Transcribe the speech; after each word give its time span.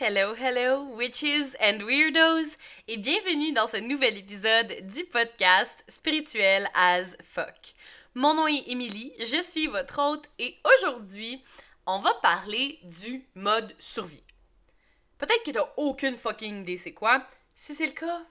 Hello, 0.00 0.34
hello, 0.34 0.88
witches 0.96 1.54
and 1.60 1.78
weirdos, 1.84 2.56
et 2.88 2.96
bienvenue 2.96 3.52
dans 3.52 3.68
ce 3.68 3.76
nouvel 3.76 4.18
épisode 4.18 4.74
du 4.88 5.04
podcast 5.04 5.84
Spirituel 5.86 6.68
as 6.74 7.16
fuck. 7.22 7.74
Mon 8.16 8.34
nom 8.34 8.48
est 8.48 8.66
Émilie, 8.66 9.12
je 9.20 9.40
suis 9.40 9.68
votre 9.68 10.00
hôte, 10.00 10.28
et 10.40 10.56
aujourd'hui, 10.64 11.44
on 11.86 12.00
va 12.00 12.12
parler 12.14 12.80
du 12.82 13.24
mode 13.36 13.72
survie. 13.78 14.24
Peut-être 15.16 15.44
que 15.44 15.52
t'as 15.52 15.72
aucune 15.76 16.16
fucking 16.16 16.62
idée 16.62 16.76
c'est 16.76 16.92
quoi. 16.92 17.24
Si 17.54 17.72
c'est 17.72 17.86
le 17.86 17.92
cas, 17.92 18.22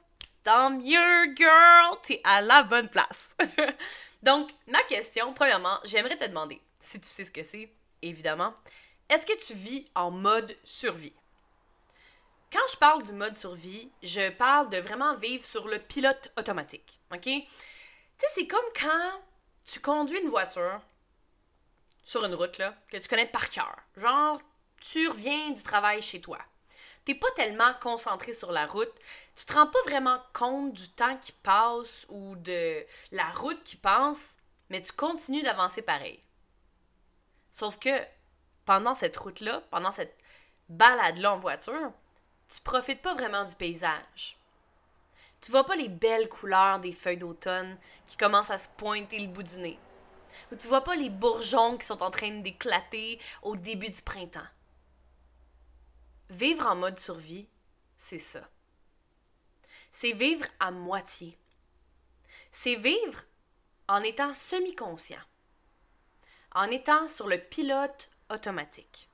tant 0.44 0.70
mieux, 0.70 1.34
girl, 1.34 1.98
t'es 2.04 2.20
à 2.26 2.42
la 2.42 2.64
bonne 2.64 2.90
place. 2.90 3.38
Donc, 4.22 4.52
ma 4.68 4.84
question, 4.84 5.34
premièrement, 5.34 5.80
j'aimerais 5.86 6.18
te 6.18 6.26
demander, 6.26 6.60
si 6.82 7.00
tu 7.00 7.08
sais 7.08 7.24
ce 7.24 7.32
que 7.32 7.44
c'est, 7.44 7.72
évidemment, 8.02 8.54
est-ce 9.10 9.26
que 9.26 9.46
tu 9.46 9.54
vis 9.54 9.86
en 9.96 10.12
mode 10.12 10.54
survie? 10.66 11.14
Quand 12.54 12.68
je 12.72 12.78
parle 12.78 13.02
du 13.02 13.14
mode 13.14 13.36
survie, 13.36 13.92
je 14.04 14.30
parle 14.30 14.70
de 14.70 14.78
vraiment 14.78 15.16
vivre 15.16 15.44
sur 15.44 15.68
le 15.68 15.80
pilote 15.80 16.32
automatique. 16.38 17.00
OK? 17.12 17.22
Tu 17.24 17.42
sais, 18.16 18.28
c'est 18.30 18.48
comme 18.48 18.60
quand 18.80 19.22
tu 19.66 19.80
conduis 19.80 20.20
une 20.20 20.30
voiture 20.30 20.80
sur 22.04 22.24
une 22.24 22.36
route 22.36 22.60
là, 22.60 22.76
que 22.92 22.98
tu 22.98 23.08
connais 23.08 23.26
par 23.26 23.50
cœur. 23.50 23.76
Genre, 23.98 24.40
tu 24.82 25.08
reviens 25.08 25.50
du 25.50 25.64
travail 25.64 26.04
chez 26.04 26.22
toi. 26.22 26.38
T'es 27.06 27.16
pas 27.16 27.32
tellement 27.32 27.74
concentré 27.82 28.34
sur 28.34 28.52
la 28.52 28.68
route, 28.68 28.94
tu 29.36 29.46
te 29.46 29.54
rends 29.54 29.68
pas 29.68 29.82
vraiment 29.88 30.22
compte 30.32 30.74
du 30.74 30.90
temps 30.90 31.18
qui 31.18 31.32
passe 31.32 32.06
ou 32.10 32.36
de 32.36 32.86
la 33.12 33.30
route 33.32 33.64
qui 33.64 33.78
passe, 33.78 34.38
mais 34.70 34.82
tu 34.84 34.92
continues 34.92 35.42
d'avancer 35.42 35.82
pareil. 35.82 36.22
Sauf 37.50 37.80
que 37.80 38.06
pendant 38.64 38.94
cette 38.94 39.18
route-là, 39.18 39.64
pendant 39.72 39.92
cette 39.92 40.16
balade-là 40.70 41.34
en 41.34 41.40
voiture, 41.40 41.92
tu 42.54 42.62
profites 42.62 43.02
pas 43.02 43.16
vraiment 43.16 43.44
du 43.46 43.56
paysage. 43.56 44.38
Tu 45.42 45.50
vois 45.50 45.66
pas 45.66 45.76
les 45.76 45.90
belles 45.90 46.30
couleurs 46.30 46.80
des 46.80 46.92
feuilles 46.92 47.18
d'automne 47.18 47.78
qui 48.06 48.16
commencent 48.16 48.52
à 48.52 48.60
se 48.60 48.68
pointer 48.78 49.18
le 49.20 49.32
bout 49.32 49.42
du 49.42 49.58
nez. 49.58 49.80
Ou 50.52 50.56
tu 50.56 50.68
vois 50.68 50.84
pas 50.84 50.96
les 50.96 51.10
bourgeons 51.10 51.78
qui 51.78 51.86
sont 51.88 52.04
en 52.04 52.12
train 52.12 52.30
d'éclater 52.30 53.20
au 53.42 53.56
début 53.56 53.90
du 53.90 54.02
printemps. 54.04 54.48
Vivre 56.30 56.68
en 56.68 56.76
mode 56.76 57.00
survie, 57.00 57.48
c'est 57.96 58.20
ça. 58.20 58.48
C'est 59.90 60.12
vivre 60.12 60.46
à 60.60 60.70
moitié. 60.70 61.36
C'est 62.52 62.76
vivre 62.76 63.24
en 63.88 64.04
étant 64.04 64.34
semi-conscient. 64.34 65.22
En 66.54 66.70
étant 66.70 67.08
sur 67.08 67.28
le 67.28 67.40
pilote 67.40 68.12
automatique. 68.30 69.10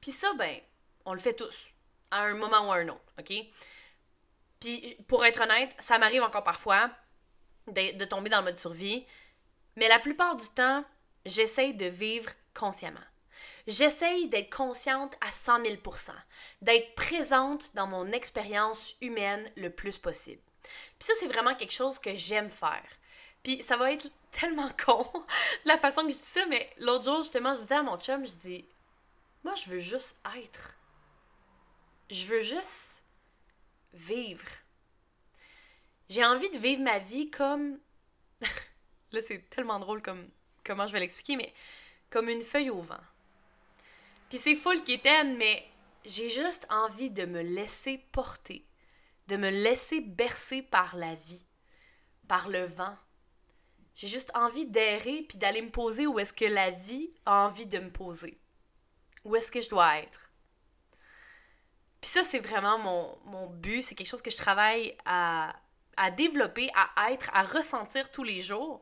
Puis 0.00 0.12
ça, 0.12 0.32
ben, 0.34 0.60
on 1.04 1.12
le 1.12 1.20
fait 1.20 1.34
tous 1.34 1.72
à 2.10 2.22
un 2.22 2.34
moment 2.34 2.68
ou 2.68 2.72
à 2.72 2.76
un 2.76 2.88
autre, 2.88 3.12
OK? 3.18 3.32
Puis, 4.60 4.96
pour 5.08 5.24
être 5.24 5.42
honnête, 5.42 5.74
ça 5.78 5.98
m'arrive 5.98 6.22
encore 6.22 6.44
parfois 6.44 6.90
de, 7.68 8.04
tomber 8.04 8.30
dans 8.30 8.38
le 8.38 8.44
mode 8.44 8.58
survie, 8.58 9.06
mais 9.76 9.88
la 9.88 9.98
plupart 9.98 10.36
du 10.36 10.48
temps, 10.50 10.84
j'essaye 11.24 11.74
de 11.74 11.86
vivre 11.86 12.30
consciemment. 12.54 13.00
J'essaye 13.66 14.28
d'être 14.28 14.54
consciente 14.54 15.16
à 15.20 15.30
100 15.30 15.64
000% 15.64 16.12
d'être 16.62 16.94
présente 16.94 17.74
dans 17.74 17.86
mon 17.86 18.12
expérience 18.12 18.96
humaine 19.00 19.50
le 19.56 19.70
plus 19.70 19.98
possible. 19.98 20.40
Puis 20.62 21.08
ça, 21.08 21.12
c'est 21.18 21.26
vraiment 21.26 21.54
quelque 21.54 21.72
chose 21.72 21.98
que 21.98 22.14
j'aime 22.14 22.50
faire. 22.50 22.84
Puis 23.42 23.62
ça 23.62 23.76
va 23.76 23.92
être 23.92 24.08
tellement 24.30 24.70
con, 24.84 25.06
la 25.64 25.78
façon 25.78 26.02
que 26.02 26.12
je 26.12 26.16
dis 26.16 26.22
ça, 26.22 26.46
mais 26.46 26.70
l'autre 26.78 27.04
jour, 27.04 27.22
justement, 27.22 27.54
je 27.54 27.60
disais 27.60 27.74
à 27.74 27.82
mon 27.82 27.98
chum, 27.98 28.26
je 28.26 28.34
dis, 28.34 28.68
moi, 29.44 29.54
je 29.54 29.70
veux 29.70 29.78
juste 29.78 30.20
être. 30.36 30.76
Je 32.10 32.24
veux 32.26 32.40
juste 32.40 33.04
vivre. 33.92 34.46
J'ai 36.08 36.24
envie 36.24 36.50
de 36.50 36.58
vivre 36.58 36.82
ma 36.82 36.98
vie 36.98 37.30
comme. 37.30 37.78
Là, 39.12 39.20
c'est 39.20 39.48
tellement 39.50 39.78
drôle 39.78 40.02
comme 40.02 40.28
comment 40.64 40.86
je 40.86 40.92
vais 40.92 41.00
l'expliquer, 41.00 41.36
mais 41.36 41.52
comme 42.10 42.28
une 42.28 42.42
feuille 42.42 42.70
au 42.70 42.80
vent. 42.80 43.00
Puis 44.28 44.38
c'est 44.38 44.54
full 44.54 44.82
quétaine, 44.84 45.36
mais 45.36 45.66
j'ai 46.04 46.30
juste 46.30 46.66
envie 46.70 47.10
de 47.10 47.24
me 47.24 47.42
laisser 47.42 47.98
porter, 48.12 48.64
de 49.26 49.36
me 49.36 49.50
laisser 49.50 50.00
bercer 50.00 50.62
par 50.62 50.96
la 50.96 51.14
vie, 51.14 51.44
par 52.28 52.48
le 52.48 52.64
vent. 52.64 52.96
J'ai 53.94 54.08
juste 54.08 54.30
envie 54.34 54.66
d'errer 54.66 55.22
puis 55.28 55.38
d'aller 55.38 55.62
me 55.62 55.70
poser 55.70 56.06
où 56.06 56.18
est-ce 56.18 56.32
que 56.32 56.44
la 56.44 56.70
vie 56.70 57.10
a 57.24 57.46
envie 57.46 57.66
de 57.66 57.78
me 57.78 57.90
poser. 57.90 58.38
Où 59.24 59.34
est-ce 59.34 59.50
que 59.50 59.60
je 59.60 59.70
dois 59.70 59.98
être? 59.98 60.25
Puis 62.06 62.12
ça, 62.12 62.22
c'est 62.22 62.38
vraiment 62.38 62.78
mon, 62.78 63.18
mon 63.24 63.46
but. 63.48 63.82
C'est 63.82 63.96
quelque 63.96 64.06
chose 64.06 64.22
que 64.22 64.30
je 64.30 64.36
travaille 64.36 64.96
à, 65.06 65.52
à 65.96 66.12
développer, 66.12 66.70
à 66.72 67.10
être, 67.10 67.28
à 67.34 67.42
ressentir 67.42 68.12
tous 68.12 68.22
les 68.22 68.40
jours. 68.40 68.80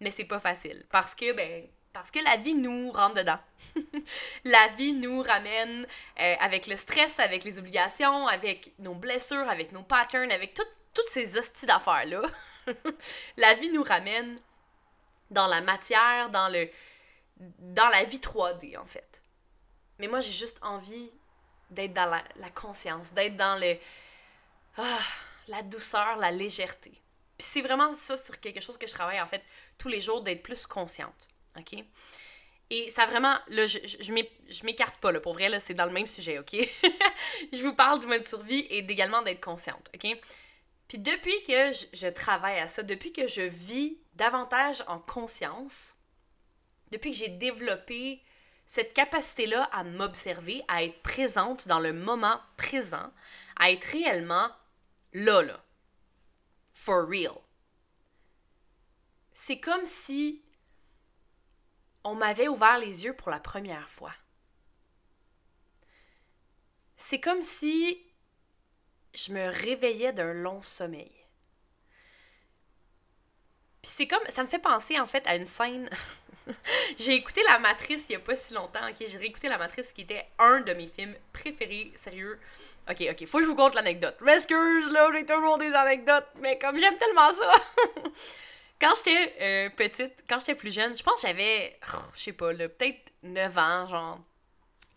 Mais 0.00 0.10
c'est 0.10 0.24
pas 0.24 0.40
facile. 0.40 0.84
Parce 0.90 1.14
que, 1.14 1.32
ben, 1.34 1.68
parce 1.92 2.10
que 2.10 2.18
la 2.18 2.36
vie 2.36 2.54
nous 2.54 2.90
rentre 2.90 3.14
dedans. 3.14 3.38
la 4.44 4.66
vie 4.76 4.92
nous 4.92 5.22
ramène 5.22 5.86
euh, 6.18 6.34
avec 6.40 6.66
le 6.66 6.74
stress, 6.74 7.20
avec 7.20 7.44
les 7.44 7.60
obligations, 7.60 8.26
avec 8.26 8.72
nos 8.80 8.96
blessures, 8.96 9.48
avec 9.48 9.70
nos 9.70 9.84
patterns, 9.84 10.32
avec 10.32 10.54
toutes 10.54 11.06
ces 11.06 11.38
hosties 11.38 11.66
d'affaires-là. 11.66 12.22
la 13.36 13.54
vie 13.54 13.70
nous 13.70 13.84
ramène 13.84 14.36
dans 15.30 15.46
la 15.46 15.60
matière, 15.60 16.28
dans 16.30 16.48
le 16.48 16.68
dans 17.36 17.88
la 17.90 18.02
vie 18.02 18.18
3D, 18.18 18.76
en 18.76 18.86
fait. 18.86 19.22
Mais 20.00 20.08
moi, 20.08 20.18
j'ai 20.18 20.32
juste 20.32 20.58
envie 20.60 21.12
d'être 21.74 21.92
dans 21.92 22.10
la, 22.10 22.50
conscience, 22.50 23.12
d'être 23.12 23.36
dans 23.36 23.60
le, 23.60 23.76
ah, 24.78 24.98
la 25.48 25.62
douceur, 25.62 26.16
la 26.16 26.30
légèreté. 26.30 26.92
C'est 27.38 27.62
vraiment 27.62 27.92
ça 27.92 28.16
sur 28.16 28.40
quelque 28.40 28.60
chose 28.60 28.78
que 28.78 28.86
je 28.86 28.92
travaille 28.92 29.20
en 29.20 29.26
fait 29.26 29.42
tous 29.76 29.88
les 29.88 30.00
jours, 30.00 30.22
d'être 30.22 30.42
plus 30.42 30.66
consciente. 30.66 31.28
OK? 31.56 31.84
Et 32.70 32.90
ça 32.90 33.06
vraiment, 33.06 33.36
là, 33.48 33.66
je, 33.66 33.78
je, 34.00 34.64
m'écarte 34.64 34.96
pas, 34.96 35.12
là, 35.12 35.20
pour 35.20 35.34
vrai, 35.34 35.48
là, 35.48 35.60
c'est 35.60 35.74
dans 35.74 35.84
le 35.84 35.92
même 35.92 36.06
sujet, 36.06 36.38
OK? 36.38 36.52
je 37.52 37.62
vous 37.62 37.74
parle 37.74 38.00
du 38.00 38.06
mode 38.06 38.26
survie 38.26 38.60
et 38.70 38.78
également 38.78 39.22
d'être 39.22 39.44
consciente, 39.44 39.90
OK? 39.94 40.18
Puis 40.88 40.98
depuis 40.98 41.42
que 41.46 41.72
je, 41.92 42.08
travaille 42.08 42.58
à 42.58 42.68
ça, 42.68 42.82
depuis 42.82 43.12
que 43.12 43.26
je 43.26 43.42
vis 43.42 43.98
davantage 44.14 44.82
en 44.86 44.98
conscience, 44.98 45.94
depuis 46.90 47.10
que 47.10 47.16
j'ai 47.16 47.28
développé 47.28 48.22
cette 48.66 48.94
capacité-là 48.94 49.64
à 49.72 49.84
m'observer, 49.84 50.62
à 50.68 50.84
être 50.84 51.02
présente 51.02 51.68
dans 51.68 51.80
le 51.80 51.92
moment 51.92 52.40
présent, 52.56 53.12
à 53.56 53.70
être 53.70 53.84
réellement 53.84 54.50
là, 55.12 55.42
là. 55.42 55.62
For 56.72 57.06
real. 57.08 57.38
C'est 59.32 59.60
comme 59.60 59.84
si 59.84 60.44
on 62.04 62.14
m'avait 62.14 62.48
ouvert 62.48 62.78
les 62.78 63.04
yeux 63.04 63.14
pour 63.14 63.30
la 63.30 63.40
première 63.40 63.88
fois. 63.88 64.12
C'est 66.96 67.20
comme 67.20 67.42
si 67.42 68.04
je 69.14 69.32
me 69.32 69.48
réveillais 69.48 70.12
d'un 70.12 70.32
long 70.32 70.62
sommeil. 70.62 71.12
Puis 73.82 73.92
c'est 73.92 74.08
comme 74.08 74.24
ça 74.28 74.42
me 74.42 74.48
fait 74.48 74.58
penser 74.58 74.98
en 74.98 75.06
fait 75.06 75.26
à 75.26 75.36
une 75.36 75.46
scène 75.46 75.90
j'ai 76.98 77.14
écouté 77.14 77.42
La 77.48 77.58
Matrice 77.58 78.06
il 78.08 78.12
y 78.12 78.16
a 78.16 78.20
pas 78.20 78.34
si 78.34 78.54
longtemps, 78.54 78.86
ok? 78.88 79.06
J'ai 79.06 79.18
réécouté 79.18 79.48
La 79.48 79.58
Matrice 79.58 79.92
qui 79.92 80.02
était 80.02 80.24
un 80.38 80.60
de 80.60 80.72
mes 80.74 80.86
films 80.86 81.14
préférés, 81.32 81.92
sérieux. 81.94 82.38
Ok, 82.90 83.02
ok, 83.10 83.26
faut 83.26 83.38
que 83.38 83.44
je 83.44 83.48
vous 83.48 83.56
conte 83.56 83.74
l'anecdote. 83.74 84.16
Rescuers, 84.20 84.90
là, 84.92 85.08
j'ai 85.12 85.24
toujours 85.24 85.58
des 85.58 85.72
anecdotes, 85.72 86.26
mais 86.40 86.58
comme 86.58 86.78
j'aime 86.78 86.96
tellement 86.96 87.32
ça! 87.32 87.52
quand 88.80 88.92
j'étais 88.96 89.34
euh, 89.40 89.70
petite, 89.70 90.24
quand 90.28 90.38
j'étais 90.40 90.54
plus 90.54 90.72
jeune, 90.72 90.96
je 90.96 91.02
pense 91.02 91.22
que 91.22 91.28
j'avais, 91.28 91.78
oh, 91.94 91.98
je 92.14 92.22
sais 92.22 92.32
pas, 92.32 92.52
peut-être 92.52 93.12
9 93.22 93.58
ans, 93.58 93.86
genre. 93.86 94.18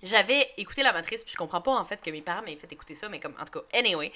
J'avais 0.03 0.47
écouté 0.57 0.83
La 0.83 0.93
Matrice, 0.93 1.23
puis 1.23 1.31
je 1.31 1.37
comprends 1.37 1.61
pas 1.61 1.71
en 1.71 1.83
fait 1.83 1.99
que 2.01 2.11
mes 2.11 2.21
parents 2.21 2.43
m'aient 2.43 2.55
fait 2.55 2.71
écouter 2.71 2.93
ça, 2.93 3.09
mais 3.09 3.19
comme, 3.19 3.35
en 3.39 3.45
tout 3.45 3.59
cas, 3.59 3.65
anyway. 3.77 4.11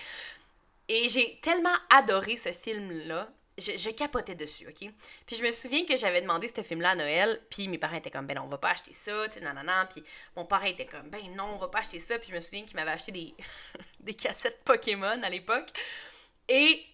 Et 0.88 1.08
j'ai 1.08 1.40
tellement 1.42 1.76
adoré 1.90 2.36
ce 2.36 2.52
film-là 2.52 3.30
je, 3.58 3.90
capotais 3.92 4.36
dessus, 4.36 4.68
OK? 4.68 4.90
Puis 5.26 5.36
je 5.36 5.44
me 5.44 5.52
souviens 5.52 5.86
que 5.86 5.98
j'avais 5.98 6.22
demandé 6.22 6.52
ce 6.54 6.62
film-là 6.62 6.92
à 6.92 6.96
Noël, 6.96 7.42
puis 7.50 7.68
mes 7.68 7.78
parents 7.78 7.98
étaient 7.98 8.12
comme, 8.12 8.26
ben 8.26 8.36
non, 8.36 8.44
on 8.44 8.48
va 8.48 8.58
pas 8.58 8.70
acheter 8.70 8.94
ça, 8.94 9.28
tu 9.28 9.34
sais, 9.34 9.42
nanana. 9.42 9.88
Puis 9.88 10.04
mon 10.36 10.46
père 10.46 10.64
était 10.66 10.86
comme, 10.86 11.10
ben 11.10 11.22
non, 11.36 11.56
on 11.56 11.58
va 11.58 11.68
pas 11.68 11.80
acheter 11.80 12.00
ça. 12.00 12.18
Puis 12.18 12.30
je 12.30 12.36
me 12.36 12.40
souviens 12.40 12.64
qu'il 12.64 12.76
m'avait 12.76 12.92
acheté 12.92 13.12
des, 13.12 13.36
des 14.00 14.14
cassettes 14.14 14.64
Pokémon 14.64 15.22
à 15.22 15.30
l'époque. 15.30 15.70
Et 16.48 16.86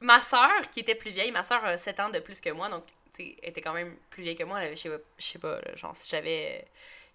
ma 0.00 0.20
soeur, 0.20 0.70
qui 0.70 0.80
était 0.80 0.94
plus 0.94 1.10
vieille, 1.10 1.32
ma 1.32 1.42
soeur 1.42 1.64
a 1.64 1.76
7 1.76 2.00
ans 2.00 2.10
de 2.10 2.18
plus 2.18 2.40
que 2.40 2.50
moi, 2.50 2.68
donc, 2.68 2.84
tu 3.14 3.24
sais, 3.24 3.36
était 3.42 3.60
quand 3.60 3.72
même 3.72 3.96
plus 4.10 4.22
vieille 4.22 4.36
que 4.36 4.44
moi. 4.44 4.58
Elle 4.60 4.66
avait, 4.66 4.76
je 4.76 4.82
sais 4.82 4.90
pas, 4.90 5.02
je 5.18 5.24
sais 5.24 5.38
pas 5.38 5.60
genre, 5.76 5.96
si 5.96 6.08
j'avais, 6.08 6.66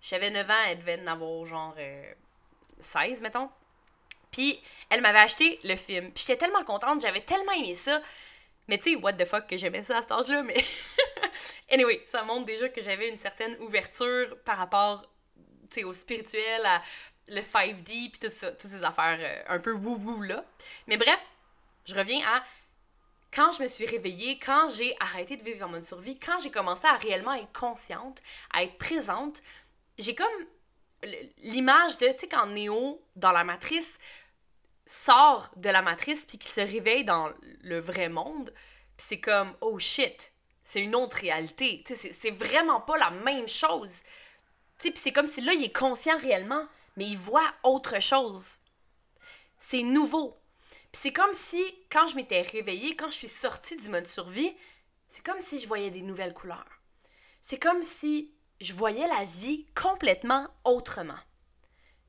j'avais 0.01 0.29
9 0.29 0.49
ans, 0.49 0.53
elle 0.67 0.79
devait 0.79 0.99
en 1.01 1.07
avoir 1.07 1.45
genre 1.45 1.75
16, 2.79 3.19
euh, 3.19 3.23
mettons. 3.23 3.49
Puis 4.31 4.61
elle 4.89 5.01
m'avait 5.01 5.19
acheté 5.19 5.59
le 5.63 5.75
film. 5.75 6.11
Puis 6.11 6.25
j'étais 6.27 6.37
tellement 6.37 6.63
contente, 6.63 7.01
j'avais 7.01 7.21
tellement 7.21 7.53
aimé 7.53 7.75
ça. 7.75 8.01
Mais 8.67 8.77
tu 8.77 8.91
sais, 8.91 8.95
what 8.97 9.13
the 9.13 9.25
fuck 9.25 9.47
que 9.47 9.57
j'aimais 9.57 9.83
ça 9.83 9.97
à 9.97 10.01
cet 10.01 10.11
âge-là, 10.11 10.43
mais... 10.43 10.57
anyway, 11.71 12.03
ça 12.05 12.23
montre 12.23 12.45
déjà 12.45 12.69
que 12.69 12.81
j'avais 12.81 13.09
une 13.09 13.17
certaine 13.17 13.55
ouverture 13.61 14.33
par 14.43 14.57
rapport, 14.57 15.03
tu 15.69 15.81
sais, 15.81 15.83
au 15.83 15.93
spirituel, 15.93 16.65
à, 16.65 16.81
le 17.29 17.41
5D 17.41 17.83
puis 17.83 18.19
tout 18.19 18.29
ça, 18.29 18.51
toutes 18.51 18.71
ces 18.71 18.83
affaires 18.83 19.17
euh, 19.19 19.55
un 19.55 19.59
peu 19.59 19.73
wou-wou 19.73 20.23
là. 20.23 20.43
Mais 20.87 20.97
bref, 20.97 21.19
je 21.85 21.95
reviens 21.95 22.25
à 22.27 22.43
quand 23.33 23.51
je 23.51 23.61
me 23.61 23.67
suis 23.67 23.85
réveillée, 23.85 24.39
quand 24.39 24.67
j'ai 24.67 24.95
arrêté 24.99 25.37
de 25.37 25.43
vivre 25.43 25.65
en 25.65 25.69
mode 25.69 25.83
survie, 25.83 26.17
quand 26.17 26.39
j'ai 26.39 26.51
commencé 26.51 26.87
à 26.87 26.95
réellement 26.95 27.33
être 27.33 27.51
consciente, 27.51 28.21
à 28.53 28.63
être 28.63 28.77
présente, 28.77 29.41
j'ai 29.97 30.15
comme 30.15 30.27
l'image 31.43 31.97
de, 31.97 32.07
tu 32.07 32.19
sais, 32.19 32.27
quand 32.27 32.47
Néo, 32.47 33.01
dans 33.15 33.31
la 33.31 33.43
matrice, 33.43 33.99
sort 34.87 35.51
de 35.57 35.69
la 35.69 35.81
matrice 35.81 36.25
puis 36.25 36.37
qu'il 36.37 36.49
se 36.49 36.61
réveille 36.61 37.03
dans 37.03 37.29
le 37.61 37.79
vrai 37.79 38.09
monde, 38.09 38.51
puis 38.97 39.05
c'est 39.09 39.19
comme, 39.19 39.53
oh 39.61 39.77
shit, 39.77 40.33
c'est 40.63 40.81
une 40.81 40.95
autre 40.95 41.17
réalité. 41.17 41.83
C'est 41.85 42.31
vraiment 42.31 42.81
pas 42.81 42.97
la 42.97 43.11
même 43.11 43.47
chose. 43.47 44.03
Puis 44.79 44.91
c'est 44.95 45.11
comme 45.11 45.27
si 45.27 45.41
là, 45.41 45.53
il 45.53 45.63
est 45.63 45.75
conscient 45.75 46.17
réellement, 46.17 46.65
mais 46.95 47.05
il 47.05 47.17
voit 47.17 47.53
autre 47.63 48.01
chose. 48.01 48.59
C'est 49.59 49.83
nouveau. 49.83 50.37
Puis 50.69 51.01
c'est 51.03 51.13
comme 51.13 51.33
si, 51.33 51.63
quand 51.91 52.07
je 52.07 52.15
m'étais 52.15 52.41
réveillée, 52.41 52.95
quand 52.95 53.07
je 53.07 53.17
suis 53.17 53.27
sortie 53.27 53.77
du 53.77 53.89
mode 53.89 54.07
survie, 54.07 54.55
c'est 55.07 55.25
comme 55.25 55.39
si 55.41 55.57
je 55.59 55.67
voyais 55.67 55.89
des 55.89 56.01
nouvelles 56.01 56.33
couleurs. 56.33 56.81
C'est 57.41 57.61
comme 57.61 57.81
si 57.81 58.33
je 58.59 58.73
voyais 58.73 59.07
la 59.07 59.25
vie 59.25 59.65
complètement 59.75 60.47
autrement. 60.65 61.19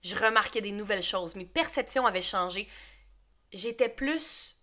Je 0.09 0.17
remarquais 0.17 0.63
des 0.63 0.73
nouvelles 0.73 1.03
choses, 1.03 1.35
mes 1.35 1.45
perceptions 1.45 2.07
avaient 2.07 2.23
changé. 2.23 2.67
J'étais 3.53 3.91
plus 3.91 4.57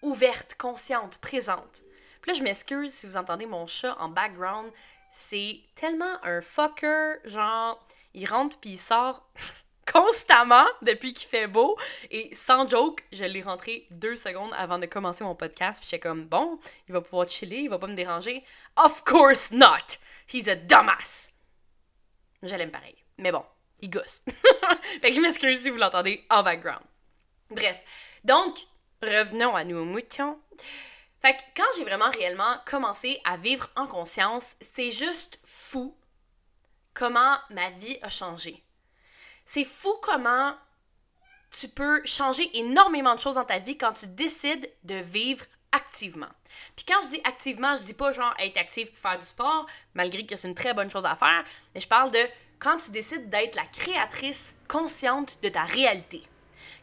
ouverte, 0.00 0.54
consciente, 0.58 1.18
présente. 1.18 1.82
Puis 2.22 2.32
là, 2.32 2.38
je 2.38 2.42
m'excuse 2.42 2.90
si 2.90 3.06
vous 3.06 3.18
entendez 3.18 3.44
mon 3.44 3.66
chat 3.66 3.94
en 4.00 4.08
background. 4.08 4.72
C'est 5.10 5.60
tellement 5.74 6.16
un 6.24 6.40
fucker, 6.40 7.16
genre, 7.24 7.86
il 8.14 8.26
rentre 8.26 8.58
puis 8.58 8.70
il 8.70 8.78
sort 8.78 9.28
constamment 9.92 10.66
depuis 10.80 11.12
qu'il 11.12 11.28
fait 11.28 11.46
beau. 11.46 11.76
Et 12.10 12.34
sans 12.34 12.66
joke, 12.66 13.04
je 13.12 13.24
l'ai 13.24 13.42
rentré 13.42 13.86
deux 13.90 14.16
secondes 14.16 14.52
avant 14.56 14.78
de 14.78 14.86
commencer 14.86 15.24
mon 15.24 15.34
podcast. 15.34 15.78
Puis 15.80 15.90
j'étais 15.90 16.00
comme, 16.00 16.24
bon, 16.24 16.58
il 16.88 16.94
va 16.94 17.02
pouvoir 17.02 17.28
chiller, 17.28 17.58
il 17.58 17.68
va 17.68 17.78
pas 17.78 17.86
me 17.86 17.94
déranger. 17.94 18.42
Of 18.82 19.04
course 19.04 19.50
not! 19.50 19.98
He's 20.32 20.48
a 20.48 20.56
dumbass! 20.56 21.34
Je 22.42 22.54
l'aime 22.54 22.70
pareil. 22.70 22.96
Mais 23.18 23.30
bon, 23.30 23.44
gosse. 23.88 24.22
fait 25.00 25.08
que 25.08 25.14
je 25.14 25.20
m'excuse 25.20 25.62
si 25.62 25.70
vous 25.70 25.76
l'entendez 25.76 26.24
en 26.30 26.42
background. 26.42 26.82
Bref, 27.50 27.84
donc, 28.24 28.56
revenons 29.02 29.54
à 29.54 29.64
nos 29.64 29.84
moutons. 29.84 30.38
Fait 31.20 31.34
que 31.34 31.42
quand 31.56 31.68
j'ai 31.76 31.84
vraiment 31.84 32.10
réellement 32.10 32.58
commencé 32.66 33.20
à 33.24 33.36
vivre 33.36 33.70
en 33.76 33.86
conscience, 33.86 34.56
c'est 34.60 34.90
juste 34.90 35.38
fou 35.44 35.96
comment 36.92 37.36
ma 37.50 37.70
vie 37.70 37.98
a 38.02 38.10
changé. 38.10 38.62
C'est 39.44 39.64
fou 39.64 39.94
comment 40.02 40.54
tu 41.50 41.68
peux 41.68 42.02
changer 42.04 42.50
énormément 42.58 43.14
de 43.14 43.20
choses 43.20 43.36
dans 43.36 43.44
ta 43.44 43.58
vie 43.58 43.78
quand 43.78 43.92
tu 43.92 44.06
décides 44.06 44.70
de 44.82 44.96
vivre 44.96 45.44
activement. 45.72 46.28
Puis 46.76 46.84
quand 46.86 47.00
je 47.02 47.08
dis 47.08 47.20
activement, 47.24 47.74
je 47.74 47.82
dis 47.82 47.94
pas 47.94 48.12
genre 48.12 48.34
être 48.38 48.56
actif 48.56 48.90
pour 48.90 48.98
faire 48.98 49.18
du 49.18 49.24
sport, 49.24 49.66
malgré 49.94 50.24
que 50.24 50.36
c'est 50.36 50.48
une 50.48 50.54
très 50.54 50.74
bonne 50.74 50.90
chose 50.90 51.04
à 51.04 51.16
faire, 51.16 51.44
mais 51.74 51.80
je 51.80 51.88
parle 51.88 52.10
de 52.10 52.20
quand 52.58 52.76
tu 52.76 52.90
décides 52.90 53.28
d'être 53.28 53.56
la 53.56 53.66
créatrice 53.66 54.54
consciente 54.68 55.38
de 55.42 55.48
ta 55.48 55.64
réalité. 55.64 56.22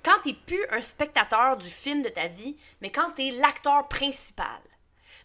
Quand 0.04 0.20
tu 0.24 0.30
n'es 0.30 0.38
plus 0.46 0.66
un 0.72 0.82
spectateur 0.82 1.58
du 1.58 1.70
film 1.70 2.02
de 2.02 2.10
ta 2.10 2.28
vie, 2.28 2.58
mais 2.82 2.92
quand 2.92 3.12
tu 3.12 3.28
es 3.28 3.32
l'acteur 3.32 3.88
principal. 3.88 4.62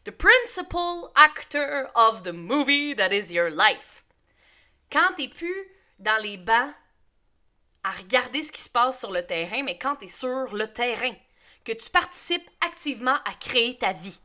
The 0.04 0.10
principal 0.10 1.10
actor 1.14 1.90
of 1.94 2.22
the 2.22 2.32
movie 2.32 2.94
that 2.94 3.12
is 3.12 3.32
your 3.32 3.50
life. 3.50 4.04
Quand 4.90 5.14
tu 5.16 5.22
n'es 5.22 5.28
plus 5.28 5.68
dans 5.98 6.22
les 6.22 6.36
bancs 6.36 6.72
à 7.82 7.90
regarder 7.90 8.42
ce 8.42 8.52
qui 8.52 8.60
se 8.60 8.70
passe 8.70 8.98
sur 8.98 9.12
le 9.12 9.24
terrain, 9.24 9.62
mais 9.62 9.78
quand 9.78 9.96
tu 9.96 10.06
es 10.06 10.08
sur 10.08 10.54
le 10.54 10.72
terrain, 10.72 11.14
que 11.64 11.72
tu 11.72 11.90
participes 11.90 12.48
activement 12.60 13.16
à 13.24 13.32
créer 13.40 13.76
ta 13.76 13.92
vie. 13.92 14.18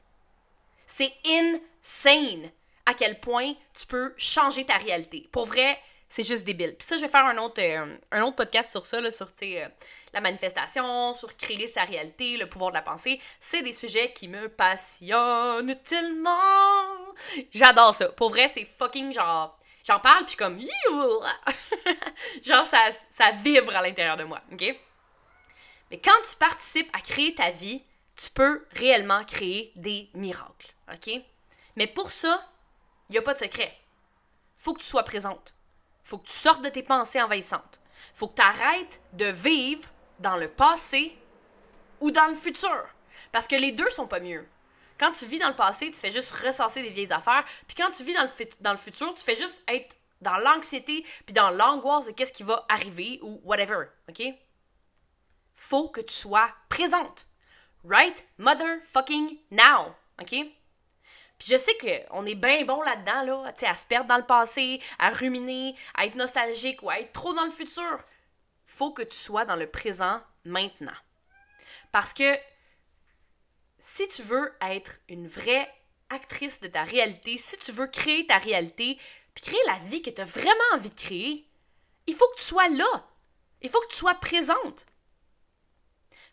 C'est 0.85 1.13
insane 1.25 2.51
à 2.85 2.93
quel 2.93 3.19
point 3.19 3.53
tu 3.77 3.87
peux 3.87 4.13
changer 4.17 4.65
ta 4.65 4.77
réalité. 4.77 5.27
Pour 5.31 5.45
vrai, 5.45 5.79
c'est 6.11 6.23
juste 6.23 6.43
débile. 6.43 6.75
Puis 6.75 6.85
ça, 6.85 6.97
je 6.97 7.03
vais 7.03 7.07
faire 7.07 7.25
un 7.25 7.37
autre, 7.37 7.61
euh, 7.61 7.95
un 8.11 8.21
autre 8.23 8.35
podcast 8.35 8.69
sur 8.69 8.85
ça, 8.85 8.99
là, 8.99 9.11
sur 9.11 9.29
euh, 9.43 9.67
la 10.13 10.19
manifestation, 10.19 11.13
sur 11.13 11.37
créer 11.37 11.67
sa 11.67 11.85
réalité, 11.85 12.35
le 12.35 12.49
pouvoir 12.49 12.71
de 12.71 12.75
la 12.75 12.81
pensée. 12.81 13.21
C'est 13.39 13.61
des 13.61 13.71
sujets 13.71 14.11
qui 14.11 14.27
me 14.27 14.49
passionnent 14.49 15.73
tellement. 15.85 17.13
J'adore 17.53 17.95
ça. 17.95 18.09
Pour 18.09 18.29
vrai, 18.29 18.49
c'est 18.49 18.65
fucking 18.65 19.13
genre. 19.13 19.57
J'en 19.87 20.01
parle, 20.01 20.25
puis 20.25 20.35
comme. 20.35 20.59
genre, 22.43 22.65
ça, 22.65 22.77
ça 23.09 23.31
vibre 23.31 23.73
à 23.73 23.81
l'intérieur 23.81 24.17
de 24.17 24.25
moi, 24.25 24.41
ok? 24.51 24.65
Mais 25.91 25.97
quand 25.97 26.21
tu 26.29 26.35
participes 26.35 26.89
à 26.91 26.99
créer 26.99 27.33
ta 27.35 27.51
vie, 27.51 27.81
tu 28.17 28.29
peux 28.31 28.65
réellement 28.71 29.23
créer 29.23 29.71
des 29.77 30.09
miracles, 30.13 30.73
ok? 30.91 31.21
Mais 31.77 31.87
pour 31.87 32.11
ça, 32.11 32.45
il 33.07 33.13
n'y 33.13 33.17
a 33.17 33.21
pas 33.21 33.33
de 33.33 33.39
secret. 33.39 33.73
Faut 34.57 34.73
que 34.73 34.81
tu 34.81 34.87
sois 34.87 35.03
présente 35.03 35.53
faut 36.03 36.17
que 36.17 36.27
tu 36.27 36.33
sortes 36.33 36.63
de 36.63 36.69
tes 36.69 36.83
pensées 36.83 37.21
envahissantes. 37.21 37.79
faut 38.13 38.27
que 38.27 38.35
tu 38.35 38.41
arrêtes 38.41 39.01
de 39.13 39.25
vivre 39.25 39.87
dans 40.19 40.37
le 40.37 40.47
passé 40.47 41.17
ou 41.99 42.11
dans 42.11 42.27
le 42.27 42.33
futur. 42.33 42.87
Parce 43.31 43.47
que 43.47 43.55
les 43.55 43.71
deux 43.71 43.89
sont 43.89 44.07
pas 44.07 44.19
mieux. 44.19 44.45
Quand 44.97 45.11
tu 45.11 45.25
vis 45.25 45.39
dans 45.39 45.49
le 45.49 45.55
passé, 45.55 45.89
tu 45.89 45.97
fais 45.97 46.11
juste 46.11 46.31
ressasser 46.31 46.83
des 46.83 46.89
vieilles 46.89 47.13
affaires. 47.13 47.43
Puis 47.67 47.75
quand 47.75 47.89
tu 47.89 48.03
vis 48.03 48.13
dans 48.13 48.71
le, 48.71 48.77
futur, 48.77 49.13
tu 49.15 49.23
fais 49.23 49.35
juste 49.35 49.61
être 49.67 49.95
dans 50.21 50.37
l'anxiété 50.37 51.05
puis 51.25 51.33
dans 51.33 51.49
l'angoisse 51.49 52.05
de 52.07 52.11
qu'est-ce 52.11 52.33
qui 52.33 52.43
va 52.43 52.65
arriver 52.69 53.19
ou 53.23 53.41
whatever. 53.43 53.85
OK? 54.09 54.21
Faut 55.55 55.89
que 55.89 56.01
tu 56.01 56.13
sois 56.13 56.49
présente. 56.69 57.27
Right 57.83 58.23
motherfucking 58.37 59.39
now. 59.49 59.95
OK? 60.21 60.35
Puis 61.41 61.49
je 61.53 61.57
sais 61.57 61.75
qu'on 62.07 62.23
est 62.27 62.35
bien 62.35 62.65
bon 62.65 62.83
là-dedans, 62.83 63.23
là, 63.23 63.53
à 63.63 63.73
se 63.73 63.85
perdre 63.87 64.07
dans 64.07 64.17
le 64.17 64.25
passé, 64.27 64.79
à 64.99 65.09
ruminer, 65.09 65.73
à 65.95 66.05
être 66.05 66.13
nostalgique 66.13 66.83
ou 66.83 66.91
à 66.91 66.99
être 66.99 67.13
trop 67.13 67.33
dans 67.33 67.45
le 67.45 67.49
futur. 67.49 67.97
Faut 68.63 68.91
que 68.91 69.01
tu 69.01 69.17
sois 69.17 69.43
dans 69.43 69.55
le 69.55 69.65
présent 69.65 70.21
maintenant. 70.45 70.93
Parce 71.91 72.13
que 72.13 72.37
si 73.79 74.07
tu 74.07 74.21
veux 74.21 74.53
être 74.61 74.99
une 75.09 75.25
vraie 75.25 75.67
actrice 76.11 76.59
de 76.59 76.67
ta 76.67 76.83
réalité, 76.83 77.39
si 77.39 77.57
tu 77.57 77.71
veux 77.71 77.87
créer 77.87 78.27
ta 78.27 78.37
réalité, 78.37 78.99
puis 79.33 79.45
créer 79.45 79.61
la 79.65 79.79
vie 79.79 80.03
que 80.03 80.11
tu 80.11 80.21
as 80.21 80.25
vraiment 80.25 80.53
envie 80.73 80.91
de 80.91 80.95
créer, 80.95 81.49
il 82.05 82.13
faut 82.13 82.27
que 82.35 82.39
tu 82.39 82.45
sois 82.45 82.69
là. 82.69 83.09
Il 83.63 83.69
faut 83.71 83.81
que 83.81 83.89
tu 83.89 83.97
sois 83.97 84.13
présente. 84.13 84.85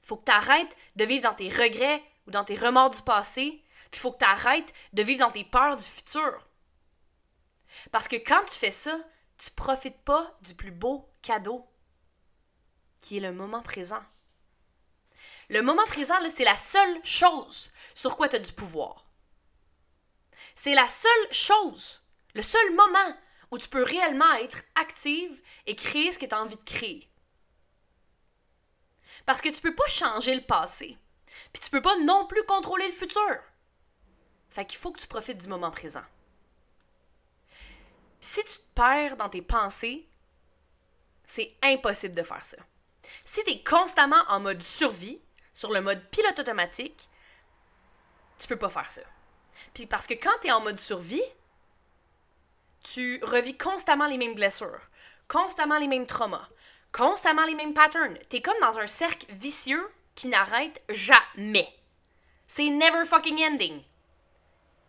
Il 0.02 0.06
faut 0.06 0.18
que 0.18 0.26
tu 0.26 0.32
arrêtes 0.32 0.76
de 0.96 1.06
vivre 1.06 1.22
dans 1.22 1.34
tes 1.34 1.48
regrets 1.48 2.02
ou 2.26 2.30
dans 2.30 2.44
tes 2.44 2.56
remords 2.56 2.90
du 2.90 3.00
passé, 3.00 3.62
puis 3.90 3.98
il 3.98 4.00
faut 4.00 4.12
que 4.12 4.18
tu 4.18 4.24
arrêtes 4.24 4.72
de 4.92 5.02
vivre 5.02 5.20
dans 5.20 5.32
tes 5.32 5.44
peurs 5.44 5.76
du 5.76 5.82
futur. 5.82 6.46
Parce 7.92 8.08
que 8.08 8.16
quand 8.16 8.44
tu 8.44 8.54
fais 8.54 8.70
ça, 8.70 8.98
tu 9.38 9.50
profites 9.50 10.02
pas 10.02 10.36
du 10.42 10.54
plus 10.54 10.72
beau 10.72 11.08
cadeau, 11.22 11.66
qui 13.00 13.18
est 13.18 13.20
le 13.20 13.32
moment 13.32 13.62
présent. 13.62 14.02
Le 15.48 15.62
moment 15.62 15.86
présent, 15.86 16.16
c'est 16.28 16.44
la 16.44 16.56
seule 16.56 17.04
chose 17.04 17.70
sur 17.94 18.16
quoi 18.16 18.28
tu 18.28 18.36
as 18.36 18.40
du 18.40 18.52
pouvoir. 18.52 19.06
C'est 20.54 20.74
la 20.74 20.88
seule 20.88 21.32
chose, 21.32 22.02
le 22.34 22.42
seul 22.42 22.74
moment 22.74 23.16
où 23.50 23.58
tu 23.58 23.68
peux 23.68 23.82
réellement 23.82 24.34
être 24.34 24.62
active 24.74 25.40
et 25.66 25.74
créer 25.74 26.12
ce 26.12 26.18
que 26.18 26.26
tu 26.26 26.34
as 26.34 26.42
envie 26.42 26.56
de 26.56 26.64
créer. 26.64 27.08
Parce 29.24 29.40
que 29.40 29.48
tu 29.48 29.60
peux 29.60 29.74
pas 29.74 29.88
changer 29.88 30.34
le 30.34 30.42
passé. 30.42 30.98
Puis 31.52 31.62
tu 31.62 31.70
peux 31.70 31.82
pas 31.82 31.96
non 31.98 32.26
plus 32.26 32.44
contrôler 32.44 32.86
le 32.86 32.92
futur. 32.92 33.38
Fait 34.50 34.64
qu'il 34.64 34.78
faut 34.78 34.92
que 34.92 35.00
tu 35.00 35.06
profites 35.06 35.38
du 35.38 35.48
moment 35.48 35.70
présent. 35.70 36.04
Si 38.20 38.42
tu 38.44 38.54
te 38.54 38.74
perds 38.74 39.16
dans 39.16 39.28
tes 39.28 39.42
pensées, 39.42 40.08
c'est 41.24 41.54
impossible 41.62 42.14
de 42.14 42.22
faire 42.22 42.44
ça. 42.44 42.56
Si 43.24 43.42
tu 43.44 43.50
es 43.50 43.62
constamment 43.62 44.24
en 44.28 44.40
mode 44.40 44.62
survie, 44.62 45.20
sur 45.52 45.72
le 45.72 45.80
mode 45.80 46.08
pilote 46.10 46.38
automatique, 46.38 47.08
tu 48.38 48.46
peux 48.48 48.56
pas 48.56 48.68
faire 48.68 48.90
ça. 48.90 49.02
Puis 49.74 49.86
parce 49.86 50.06
que 50.06 50.14
quand 50.14 50.38
tu 50.40 50.48
es 50.48 50.52
en 50.52 50.60
mode 50.60 50.78
survie, 50.78 51.22
tu 52.82 53.20
revis 53.22 53.56
constamment 53.56 54.06
les 54.06 54.18
mêmes 54.18 54.34
blessures, 54.34 54.88
constamment 55.26 55.78
les 55.78 55.88
mêmes 55.88 56.06
traumas, 56.06 56.48
constamment 56.92 57.44
les 57.44 57.54
mêmes 57.54 57.74
patterns. 57.74 58.18
Tu 58.30 58.36
es 58.36 58.42
comme 58.42 58.58
dans 58.60 58.78
un 58.78 58.86
cercle 58.86 59.26
vicieux 59.30 59.90
qui 60.14 60.28
n'arrête 60.28 60.82
jamais. 60.88 61.68
C'est 62.44 62.70
never 62.70 63.04
fucking 63.04 63.38
ending. 63.42 63.82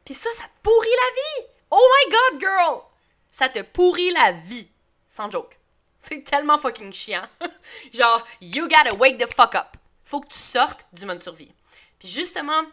Puis 0.06 0.14
ça, 0.14 0.30
ça 0.34 0.44
te 0.44 0.64
pourrit 0.64 0.88
la 0.88 1.16
vie. 1.16 1.50
Oh 1.72 1.88
my 1.96 2.12
god, 2.12 2.42
girl! 2.42 2.82
Ça 3.30 3.50
te 3.50 3.60
pourrit 3.60 4.12
la 4.12 4.32
vie. 4.32 4.68
Sans 5.08 5.30
joke. 5.30 5.58
C'est 6.00 6.24
tellement 6.24 6.58
fucking 6.58 6.94
chiant. 6.94 7.28
Genre, 7.94 8.26
you 8.42 8.68
gotta 8.68 8.96
wake 8.96 9.18
the 9.18 9.34
fuck 9.34 9.56
up. 9.56 9.78
Faut 10.04 10.22
que 10.22 10.30
tu 10.30 10.40
sortes 10.40 10.86
du 10.94 11.06
mode 11.06 11.22
survie. 11.22 11.54
Puis 12.00 12.08
justement, 12.08 12.64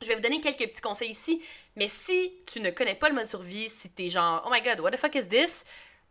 je 0.00 0.08
vais 0.08 0.14
vous 0.14 0.22
donner 0.22 0.40
quelques 0.40 0.70
petits 0.70 0.80
conseils 0.80 1.10
ici, 1.10 1.42
mais 1.76 1.88
si 1.88 2.32
tu 2.46 2.60
ne 2.60 2.70
connais 2.70 2.94
pas 2.94 3.08
le 3.08 3.14
mode 3.14 3.26
survie, 3.26 3.68
si 3.68 3.90
t'es 3.90 4.08
genre, 4.08 4.42
oh 4.46 4.50
my 4.50 4.62
god, 4.62 4.80
what 4.80 4.92
the 4.92 4.96
fuck 4.96 5.14
is 5.14 5.28
this? 5.28 5.64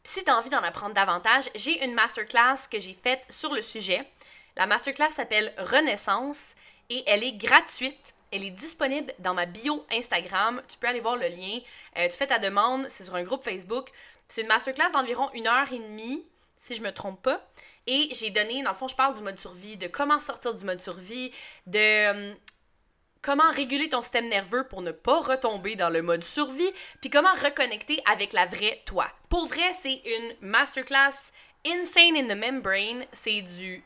si 0.04 0.24
tu 0.24 0.32
as 0.32 0.38
envie 0.38 0.50
d'en 0.50 0.64
apprendre 0.64 0.94
davantage, 0.94 1.50
j'ai 1.56 1.84
une 1.84 1.94
masterclass 1.94 2.68
que 2.72 2.80
j'ai 2.80 2.94
faite 2.94 3.24
sur 3.30 3.54
le 3.54 3.62
sujet. 3.62 4.10
La 4.56 4.66
masterclass 4.66 5.12
s'appelle 5.12 5.54
Renaissance 5.58 6.54
et 6.90 7.04
elle 7.06 7.24
est 7.24 7.34
gratuite. 7.34 8.16
Elle 8.32 8.44
est 8.44 8.52
disponible 8.52 9.14
dans 9.20 9.34
ma 9.34 9.46
bio 9.46 9.86
Instagram. 9.92 10.62
Tu 10.68 10.78
peux 10.78 10.88
aller 10.88 11.00
voir 11.00 11.16
le 11.16 11.28
lien. 11.28 11.60
Euh, 11.98 12.08
tu 12.08 12.18
fais 12.18 12.28
ta 12.28 12.40
demande, 12.40 12.86
c'est 12.90 13.04
sur 13.04 13.16
un 13.16 13.24
groupe 13.24 13.44
Facebook. 13.44 13.90
C'est 14.28 14.42
une 14.42 14.48
masterclass 14.48 14.92
d'environ 14.94 15.30
une 15.34 15.48
heure 15.48 15.72
et 15.74 15.80
demie, 15.80 16.24
si 16.56 16.76
je 16.76 16.82
me 16.82 16.92
trompe 16.92 17.22
pas. 17.22 17.42
Et 17.88 18.10
j'ai 18.14 18.30
donné, 18.30 18.62
dans 18.62 18.70
le 18.70 18.76
fond, 18.76 18.88
je 18.88 18.96
parle 18.96 19.16
du 19.16 19.24
mode 19.24 19.40
survie, 19.40 19.78
de 19.78 19.88
comment 19.88 20.20
sortir 20.20 20.54
du 20.54 20.64
mode 20.64 20.80
survie, 20.80 21.32
de 21.66 22.12
hum, 22.12 22.36
comment 23.22 23.50
réguler 23.52 23.90
ton 23.90 24.02
système 24.02 24.30
nerveux 24.30 24.68
pour 24.68 24.82
ne 24.82 24.92
pas 24.92 25.20
retomber 25.22 25.76
dans 25.76 25.90
le 25.90 26.02
mode 26.02 26.24
survie, 26.24 26.72
puis 27.02 27.10
comment 27.10 27.34
reconnecter 27.34 28.02
avec 28.12 28.34
la 28.34 28.46
vraie 28.46 28.82
toi. 28.86 29.08
Pour 29.30 29.48
vrai, 29.48 29.74
c'est 29.74 30.02
une 30.06 30.36
masterclass 30.42 31.32
insane 31.66 32.16
in 32.16 32.28
the 32.28 32.38
membrane. 32.38 33.06
C'est 33.12 33.42
du 33.42 33.84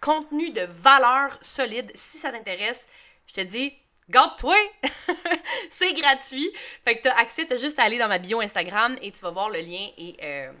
contenu 0.00 0.50
de 0.50 0.62
valeur 0.62 1.38
solide. 1.42 1.90
Si 1.94 2.18
ça 2.18 2.32
t'intéresse, 2.32 2.86
je 3.26 3.34
te 3.34 3.40
dis, 3.40 3.74
garde-toi! 4.08 4.56
c'est 5.70 5.92
gratuit. 5.92 6.50
Fait 6.84 6.96
que 6.96 7.02
tu 7.02 7.08
as 7.08 7.18
accès, 7.18 7.46
tu 7.46 7.54
as 7.54 7.56
juste 7.56 7.78
à 7.78 7.84
aller 7.84 7.98
dans 7.98 8.08
ma 8.08 8.18
bio 8.18 8.40
Instagram 8.40 8.96
et 9.02 9.10
tu 9.12 9.20
vas 9.20 9.30
voir 9.30 9.50
le 9.50 9.60
lien 9.60 9.88
euh, 10.22 10.52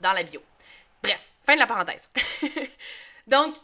dans 0.00 0.12
la 0.12 0.22
bio. 0.22 0.42
Bref, 1.02 1.30
fin 1.42 1.54
de 1.54 1.60
la 1.60 1.66
parenthèse. 1.66 2.10
Donc, 3.26 3.54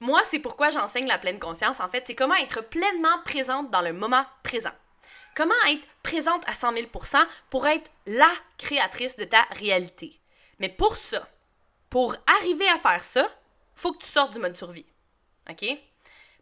moi, 0.00 0.22
c'est 0.24 0.38
pourquoi 0.38 0.70
j'enseigne 0.70 1.06
la 1.06 1.18
pleine 1.18 1.40
conscience. 1.40 1.80
En 1.80 1.88
fait, 1.88 2.04
c'est 2.06 2.14
comment 2.14 2.36
être 2.36 2.62
pleinement 2.62 3.20
présente 3.24 3.70
dans 3.70 3.82
le 3.82 3.92
moment 3.92 4.24
présent. 4.44 4.72
Comment 5.34 5.54
être 5.68 5.86
présente 6.02 6.48
à 6.48 6.54
100 6.54 6.74
000% 6.74 7.26
pour 7.50 7.66
être 7.66 7.90
la 8.06 8.30
créatrice 8.58 9.16
de 9.16 9.24
ta 9.24 9.42
réalité. 9.52 10.20
Mais 10.58 10.68
pour 10.68 10.96
ça, 10.96 11.28
pour 11.90 12.16
arriver 12.38 12.68
à 12.68 12.78
faire 12.78 13.02
ça, 13.02 13.28
faut 13.74 13.92
que 13.92 14.02
tu 14.02 14.08
sortes 14.08 14.32
du 14.32 14.38
mode 14.38 14.56
survie. 14.56 14.86
OK? 15.48 15.64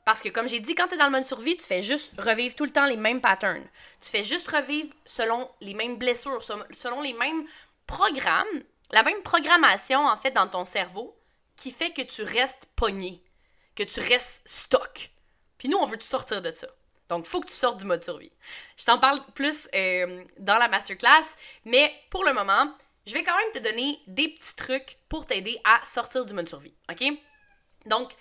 Parce 0.06 0.22
que 0.22 0.28
comme 0.28 0.48
j'ai 0.48 0.60
dit, 0.60 0.76
quand 0.76 0.86
tu 0.86 0.94
es 0.94 0.98
dans 0.98 1.06
le 1.06 1.10
mode 1.10 1.24
survie, 1.24 1.56
tu 1.56 1.64
fais 1.64 1.82
juste 1.82 2.12
revivre 2.16 2.54
tout 2.54 2.64
le 2.64 2.70
temps 2.70 2.86
les 2.86 2.96
mêmes 2.96 3.20
patterns. 3.20 3.66
Tu 4.00 4.08
fais 4.08 4.22
juste 4.22 4.48
revivre 4.48 4.94
selon 5.04 5.50
les 5.60 5.74
mêmes 5.74 5.96
blessures, 5.96 6.40
selon 6.40 7.00
les 7.00 7.12
mêmes 7.12 7.44
programmes, 7.88 8.62
la 8.92 9.02
même 9.02 9.20
programmation 9.22 10.06
en 10.06 10.16
fait 10.16 10.30
dans 10.30 10.46
ton 10.46 10.64
cerveau 10.64 11.18
qui 11.56 11.72
fait 11.72 11.90
que 11.90 12.02
tu 12.02 12.22
restes 12.22 12.68
pogné, 12.76 13.20
que 13.74 13.82
tu 13.82 13.98
restes 13.98 14.42
stock. 14.46 15.10
Puis 15.58 15.68
nous, 15.68 15.78
on 15.78 15.86
veut 15.86 15.98
te 15.98 16.04
sortir 16.04 16.40
de 16.40 16.52
ça? 16.52 16.68
Donc, 17.08 17.24
faut 17.24 17.40
que 17.40 17.48
tu 17.48 17.54
sortes 17.54 17.78
du 17.78 17.84
mode 17.84 18.04
survie. 18.04 18.32
Je 18.76 18.84
t'en 18.84 19.00
parle 19.00 19.18
plus 19.34 19.68
euh, 19.74 20.22
dans 20.38 20.58
la 20.58 20.68
masterclass, 20.68 21.34
mais 21.64 21.92
pour 22.10 22.24
le 22.24 22.32
moment, 22.32 22.72
je 23.06 23.14
vais 23.14 23.24
quand 23.24 23.36
même 23.36 23.52
te 23.52 23.58
donner 23.58 23.98
des 24.06 24.28
petits 24.28 24.54
trucs 24.54 24.98
pour 25.08 25.26
t'aider 25.26 25.58
à 25.64 25.84
sortir 25.84 26.24
du 26.24 26.32
mode 26.32 26.48
survie. 26.48 26.74
OK? 26.92 27.04
Donc, 27.86 28.12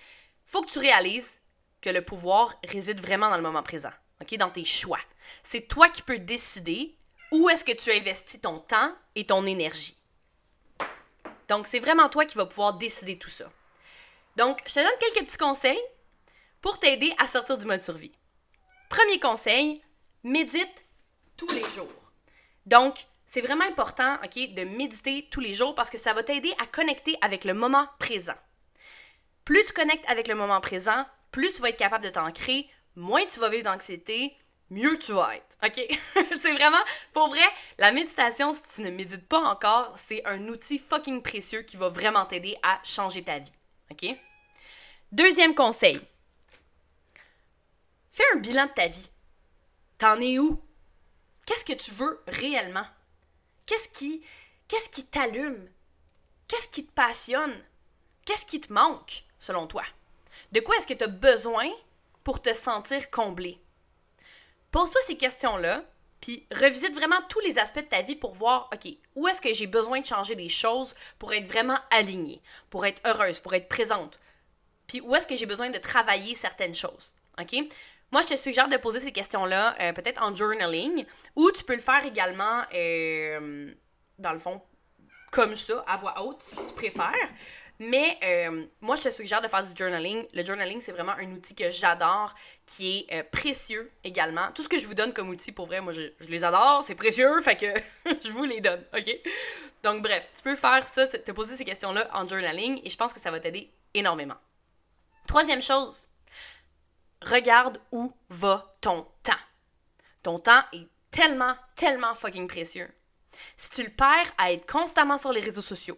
faut 0.46 0.64
que 0.64 0.72
tu 0.72 0.80
réalises 0.80 1.40
que 1.86 1.90
le 1.92 2.02
pouvoir 2.02 2.56
réside 2.68 3.00
vraiment 3.00 3.30
dans 3.30 3.38
le 3.38 3.44
moment 3.44 3.62
présent. 3.62 3.92
Dans 4.40 4.50
tes 4.50 4.66
choix. 4.66 5.00
C'est 5.44 5.68
toi 5.68 5.88
qui 5.88 6.02
peux 6.02 6.18
décider 6.18 6.96
où 7.32 7.48
est-ce 7.48 7.64
que 7.64 7.74
tu 7.74 7.92
investis 7.92 8.42
ton 8.42 8.58
temps 8.58 8.92
et 9.14 9.28
ton 9.28 9.46
énergie. 9.46 9.96
Donc, 11.48 11.68
c'est 11.68 11.80
vraiment 11.80 12.10
toi 12.10 12.26
qui 12.26 12.36
vas 12.36 12.48
pouvoir 12.48 12.74
décider 12.74 13.20
tout 13.20 13.30
ça. 13.30 13.46
Donc, 14.36 14.64
je 14.66 14.74
te 14.74 14.80
donne 14.80 15.00
quelques 15.00 15.28
petits 15.28 15.38
conseils 15.38 15.82
pour 16.60 16.80
t'aider 16.80 17.14
à 17.20 17.28
sortir 17.28 17.60
du 17.60 17.68
mode 17.68 17.84
survie. 17.84 18.18
Premier 18.90 19.20
conseil, 19.20 19.84
médite 20.24 20.84
tous 21.38 21.54
les 21.54 21.70
jours. 21.70 22.12
Donc, 22.66 22.98
c'est 23.28 23.42
vraiment 23.42 23.66
important, 23.66 24.18
de 24.24 24.64
méditer 24.64 25.28
tous 25.30 25.40
les 25.40 25.54
jours 25.54 25.76
parce 25.76 25.92
que 25.92 26.00
ça 26.00 26.14
va 26.14 26.24
t'aider 26.24 26.52
à 26.60 26.66
connecter 26.66 27.16
avec 27.22 27.44
le 27.44 27.54
moment 27.54 27.88
présent. 28.00 28.38
Plus 29.44 29.64
tu 29.66 29.74
connectes 29.74 30.10
avec 30.10 30.28
le 30.28 30.34
moment 30.34 30.62
présent, 30.62 31.06
plus 31.32 31.52
tu 31.54 31.62
vas 31.62 31.70
être 31.70 31.78
capable 31.78 32.04
de 32.04 32.10
t'ancrer, 32.10 32.70
moins 32.96 33.26
tu 33.26 33.40
vas 33.40 33.50
vivre 33.50 33.64
d'anxiété, 33.64 34.36
mieux 34.70 34.98
tu 34.98 35.14
vas 35.14 35.36
être. 35.36 35.58
OK? 35.64 36.00
c'est 36.42 36.54
vraiment, 36.54 36.84
pour 37.14 37.28
vrai, 37.28 37.46
la 37.78 37.92
méditation, 37.92 38.54
si 38.54 38.62
tu 38.76 38.82
ne 38.82 38.90
médites 38.90 39.28
pas 39.28 39.42
encore, 39.42 39.92
c'est 39.98 40.26
un 40.26 40.48
outil 40.48 40.80
fucking 40.80 41.22
précieux 41.22 41.62
qui 41.62 41.78
va 41.78 41.90
vraiment 41.90 42.26
t'aider 42.26 42.58
à 42.64 42.80
changer 42.84 43.24
ta 43.24 43.40
vie. 43.40 43.54
OK? 43.92 44.06
Deuxième 45.12 45.56
conseil. 45.56 46.00
Fais 48.12 48.24
un 48.34 48.38
bilan 48.38 48.66
de 48.66 48.72
ta 48.72 48.88
vie. 48.88 49.10
T'en 49.98 50.20
es 50.20 50.40
où? 50.40 50.62
Qu'est-ce 51.46 51.66
que 51.66 51.74
tu 51.74 51.92
veux 51.92 52.22
réellement? 52.28 52.86
Qu'est-ce 53.66 53.90
qui 53.90 54.24
qu'est-ce 54.68 54.90
qui 54.90 55.06
t'allume? 55.06 55.70
Qu'est-ce 56.48 56.68
qui 56.68 56.86
te 56.86 56.92
passionne? 56.92 57.64
Qu'est-ce 58.26 58.46
qui 58.46 58.60
te 58.60 58.74
manque, 58.74 59.24
selon 59.40 59.68
toi? 59.68 59.84
De 60.56 60.62
quoi 60.62 60.74
est-ce 60.78 60.88
que 60.88 60.94
tu 60.94 61.04
as 61.04 61.08
besoin 61.08 61.70
pour 62.24 62.42
te 62.42 62.54
sentir 62.54 63.12
comblé? 63.12 63.60
Pose-toi 64.72 65.02
ces 65.06 65.18
questions-là, 65.18 65.84
puis 66.22 66.48
revisite 66.50 66.94
vraiment 66.94 67.22
tous 67.28 67.42
les 67.42 67.60
aspects 67.60 67.82
de 67.82 67.90
ta 67.90 68.02
vie 68.02 68.16
pour 68.16 68.34
voir, 68.34 68.70
OK, 68.74 68.90
où 69.16 69.28
est-ce 69.28 69.42
que 69.42 69.52
j'ai 69.52 69.68
besoin 69.68 70.00
de 70.00 70.06
changer 70.06 70.34
des 70.34 70.48
choses 70.48 70.96
pour 71.20 71.34
être 71.34 71.46
vraiment 71.46 71.78
alignée, 71.92 72.42
pour 72.70 72.86
être 72.86 73.02
heureuse, 73.06 73.42
pour 73.42 73.54
être 73.54 73.68
présente, 73.68 74.18
puis 74.88 75.02
où 75.02 75.14
est-ce 75.14 75.28
que 75.28 75.36
j'ai 75.36 75.46
besoin 75.46 75.72
de 75.72 75.78
travailler 75.78 76.36
certaines 76.36 76.74
choses, 76.74 77.16
OK? 77.38 77.54
Moi, 78.14 78.22
je 78.22 78.28
te 78.28 78.38
suggère 78.38 78.70
de 78.70 78.78
poser 78.78 79.02
ces 79.02 79.12
questions-là, 79.12 79.76
euh, 79.82 79.92
peut-être 79.92 80.24
en 80.24 80.34
journaling, 80.34 81.06
ou 81.36 81.52
tu 81.52 81.66
peux 81.66 81.76
le 81.76 81.82
faire 81.82 82.06
également, 82.06 82.62
euh, 82.74 83.74
dans 84.20 84.32
le 84.32 84.40
fond, 84.40 84.62
comme 85.34 85.56
ça, 85.56 85.84
à 85.86 85.98
voix 85.98 86.24
haute, 86.24 86.40
si 86.40 86.56
tu 86.56 86.74
préfères. 86.74 87.30
Mais 87.80 88.18
euh, 88.24 88.66
moi, 88.82 88.96
je 88.96 89.04
te 89.04 89.12
suggère 89.12 89.42
de 89.42 89.48
faire 89.48 89.64
du 89.64 89.76
journaling. 89.76 90.26
Le 90.34 90.46
journaling, 90.46 90.80
c'est 90.80 90.94
vraiment 90.94 91.12
un 91.14 91.30
outil 91.32 91.54
que 91.56 91.70
j'adore, 91.70 92.34
qui 92.66 93.00
est 93.10 93.14
euh, 93.14 93.24
précieux 93.30 93.92
également. 94.04 94.52
Tout 94.54 94.64
ce 94.64 94.70
que 94.70 94.78
je 94.78 94.88
vous 94.88 94.94
donne 94.94 95.14
comme 95.14 95.30
outil, 95.30 95.52
pour 95.52 95.66
vrai, 95.66 95.82
moi, 95.82 95.92
je, 95.92 96.04
les 96.28 96.44
adore, 96.44 96.84
c'est 96.84 96.96
précieux, 96.96 97.42
fait 97.44 97.58
que 97.58 98.10
je 98.24 98.32
vous 98.32 98.46
les 98.46 98.62
donne, 98.62 98.84
OK? 98.94 99.12
Donc, 99.84 100.02
bref, 100.02 100.32
tu 100.36 100.42
peux 100.42 100.56
faire 100.56 100.84
ça, 100.86 101.08
te 101.08 101.32
poser 101.32 101.58
ces 101.58 101.66
questions-là 101.66 102.10
en 102.14 102.28
journaling, 102.28 102.80
et 102.84 102.90
je 102.90 102.98
pense 102.98 103.14
que 103.14 103.20
ça 103.20 103.30
va 103.30 103.40
t'aider 103.40 103.70
énormément. 103.94 104.38
Troisième 105.28 105.62
chose, 105.62 106.08
regarde 107.22 107.80
où 107.92 108.14
va 108.30 108.78
ton 108.80 109.06
temps. 109.22 109.34
Ton 110.24 110.40
temps 110.40 110.62
est 110.72 110.88
tellement, 111.12 111.56
tellement 111.76 112.16
fucking 112.16 112.48
précieux. 112.48 112.90
Si 113.58 113.70
tu 113.70 113.84
le 113.84 113.90
perds 113.90 114.34
à 114.38 114.54
être 114.54 114.72
constamment 114.72 115.18
sur 115.18 115.34
les 115.34 115.42
réseaux 115.42 115.62
sociaux, 115.62 115.98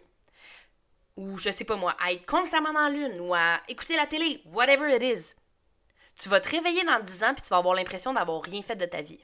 ou 1.18 1.36
je 1.36 1.50
sais 1.50 1.64
pas 1.64 1.74
moi, 1.74 1.96
à 1.98 2.12
être 2.12 2.24
constamment 2.26 2.72
dans 2.72 2.86
la 2.86 2.90
lune, 2.90 3.20
ou 3.20 3.34
à 3.34 3.60
écouter 3.66 3.96
la 3.96 4.06
télé, 4.06 4.40
whatever 4.46 4.94
it 4.94 5.02
is. 5.02 5.34
Tu 6.16 6.28
vas 6.28 6.40
te 6.40 6.48
réveiller 6.48 6.84
dans 6.84 7.00
10 7.00 7.24
ans, 7.24 7.34
puis 7.34 7.42
tu 7.42 7.48
vas 7.48 7.56
avoir 7.56 7.74
l'impression 7.74 8.12
d'avoir 8.12 8.40
rien 8.40 8.62
fait 8.62 8.76
de 8.76 8.86
ta 8.86 9.02
vie. 9.02 9.18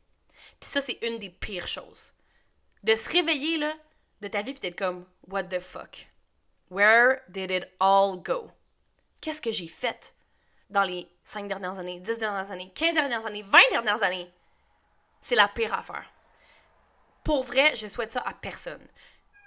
Puis 0.59 0.69
ça, 0.71 0.81
c'est 0.81 0.99
une 1.03 1.21
des 1.21 1.31
pires 1.31 1.69
choses. 1.69 2.13
De 2.83 2.97
se 2.97 3.09
réveiller, 3.09 3.59
là, 3.59 3.73
de 4.21 4.27
ta 4.27 4.43
vie, 4.43 4.55
puis 4.55 4.61
d'être 4.61 4.79
comme, 4.79 5.07
what 5.29 5.45
the 5.45 5.61
fuck? 5.61 6.09
Where 6.69 7.21
did 7.29 7.53
it 7.53 7.69
all 7.79 8.17
go? 8.21 8.51
Qu'est-ce 9.21 9.41
que 9.41 9.53
j'ai 9.53 9.69
fait 9.69 10.17
dans 10.71 10.83
les 10.83 11.09
5 11.23 11.47
dernières 11.47 11.79
années, 11.79 12.01
10 12.01 12.19
dernières 12.19 12.51
années, 12.51 12.73
15 12.75 12.95
dernières 12.95 13.25
années, 13.25 13.43
20 13.43 13.59
dernières 13.71 14.03
années? 14.03 14.29
C'est 15.21 15.37
la 15.37 15.47
pire 15.47 15.73
affaire. 15.73 16.11
Pour 17.23 17.45
vrai, 17.45 17.77
je 17.77 17.87
souhaite 17.87 18.11
ça 18.11 18.21
à 18.27 18.35
personne. 18.35 18.85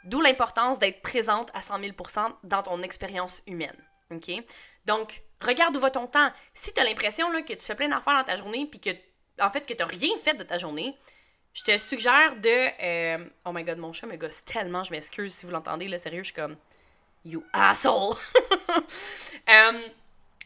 D'où 0.08 0.22
l'importance 0.22 0.80
d'être 0.80 1.02
présente 1.02 1.50
à 1.54 1.62
100 1.62 1.80
000% 1.80 2.34
dans 2.44 2.64
ton 2.64 2.82
expérience 2.82 3.44
humaine. 3.46 3.76
OK? 4.10 4.32
Donc, 4.86 5.22
regarde 5.42 5.76
où 5.76 5.82
va 5.82 5.92
ton 5.92 6.08
temps. 6.08 6.32
Si 6.54 6.74
tu 6.74 6.80
as 6.80 6.86
l'impression 6.86 7.30
que 7.44 7.54
tu 7.54 7.62
fais 7.62 7.76
plein 7.76 7.90
d'affaires 7.90 8.18
dans 8.18 8.24
ta 8.24 8.38
journée 8.38 8.66
puis 8.66 8.80
que, 8.80 8.92
en 9.42 9.50
fait, 9.50 9.66
que 9.66 9.74
tu 9.74 9.84
n'as 9.84 9.86
rien 9.86 10.18
fait 10.18 10.34
de 10.36 10.44
ta 10.44 10.58
journée, 10.58 10.98
je 11.54 11.64
te 11.64 11.78
suggère 11.78 12.38
de. 12.38 12.70
Euh, 12.82 13.26
oh 13.44 13.52
my 13.52 13.66
god, 13.66 13.80
mon 13.80 13.92
chat 13.92 14.08
me 14.08 14.16
gosse 14.16 14.46
tellement, 14.46 14.84
je 14.84 14.92
m'excuse 14.92 15.34
si 15.34 15.46
vous 15.46 15.52
l'entendez, 15.52 15.90
là, 15.90 15.98
sérieux, 15.98 16.24
je 16.24 16.32
suis 16.32 16.34
comme. 16.34 16.56
You 17.26 17.44
asshole! 17.54 18.16
Euh, 19.50 19.80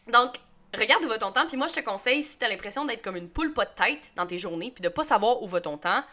donc, 0.08 0.36
regarde 0.78 1.04
où 1.04 1.08
va 1.08 1.18
ton 1.18 1.32
temps, 1.32 1.48
puis 1.48 1.58
moi, 1.58 1.68
je 1.68 1.74
te 1.74 1.80
conseille, 1.80 2.24
si 2.24 2.38
tu 2.38 2.46
as 2.46 2.50
l'impression 2.50 2.86
d'être 2.86 3.02
comme 3.02 3.16
une 3.16 3.30
poule 3.30 3.52
pas 3.52 3.66
de 3.66 3.72
tête 3.72 4.12
dans 4.16 4.28
tes 4.28 4.38
journées, 4.38 4.72
puis 4.72 4.84
de 4.84 4.90
pas 4.90 5.04
savoir 5.04 5.42
où 5.42 5.48
va 5.48 5.60
ton 5.60 5.78
temps, 5.78 6.04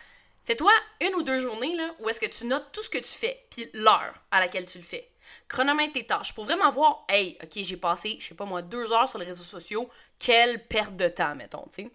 Fais-toi 0.48 0.72
une 1.02 1.14
ou 1.14 1.22
deux 1.22 1.40
journées 1.40 1.76
là, 1.76 1.94
où 1.98 2.08
est-ce 2.08 2.20
que 2.20 2.24
tu 2.24 2.46
notes 2.46 2.72
tout 2.72 2.82
ce 2.82 2.88
que 2.88 2.96
tu 2.96 3.04
fais, 3.04 3.46
puis 3.50 3.68
l'heure 3.74 4.14
à 4.30 4.40
laquelle 4.40 4.64
tu 4.64 4.78
le 4.78 4.84
fais. 4.84 5.06
Chronomètre 5.46 5.92
tes 5.92 6.06
tâches 6.06 6.34
pour 6.34 6.46
vraiment 6.46 6.70
voir, 6.70 7.04
hey, 7.06 7.36
ok, 7.42 7.50
j'ai 7.56 7.76
passé, 7.76 8.16
je 8.18 8.28
sais 8.28 8.34
pas 8.34 8.46
moi, 8.46 8.62
deux 8.62 8.90
heures 8.94 9.06
sur 9.06 9.18
les 9.18 9.26
réseaux 9.26 9.44
sociaux, 9.44 9.90
quelle 10.18 10.64
perte 10.64 10.96
de 10.96 11.06
temps, 11.08 11.34
mettons. 11.34 11.68
Fait 11.70 11.90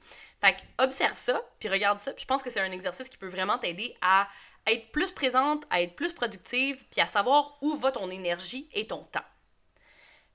que 0.53 0.83
observe 0.83 1.15
ça, 1.15 1.41
puis 1.57 1.67
regarde 1.67 1.98
ça, 1.98 2.13
puis 2.13 2.22
je 2.22 2.27
pense 2.27 2.43
que 2.43 2.51
c'est 2.51 2.60
un 2.60 2.72
exercice 2.72 3.10
qui 3.10 3.17
peut 3.17 3.25
vraiment 3.25 3.57
t'aider 3.57 3.98
à 4.03 4.27
être 4.67 4.91
plus 4.91 5.12
présente, 5.12 5.63
à 5.72 5.81
être 5.81 5.95
plus 5.95 6.13
productive, 6.13 6.86
puis 6.91 7.01
à 7.01 7.07
savoir 7.07 7.57
où 7.62 7.75
va 7.77 7.91
ton 7.91 8.12
énergie 8.12 8.69
et 8.74 8.86
ton 8.86 9.01
temps. 9.05 9.25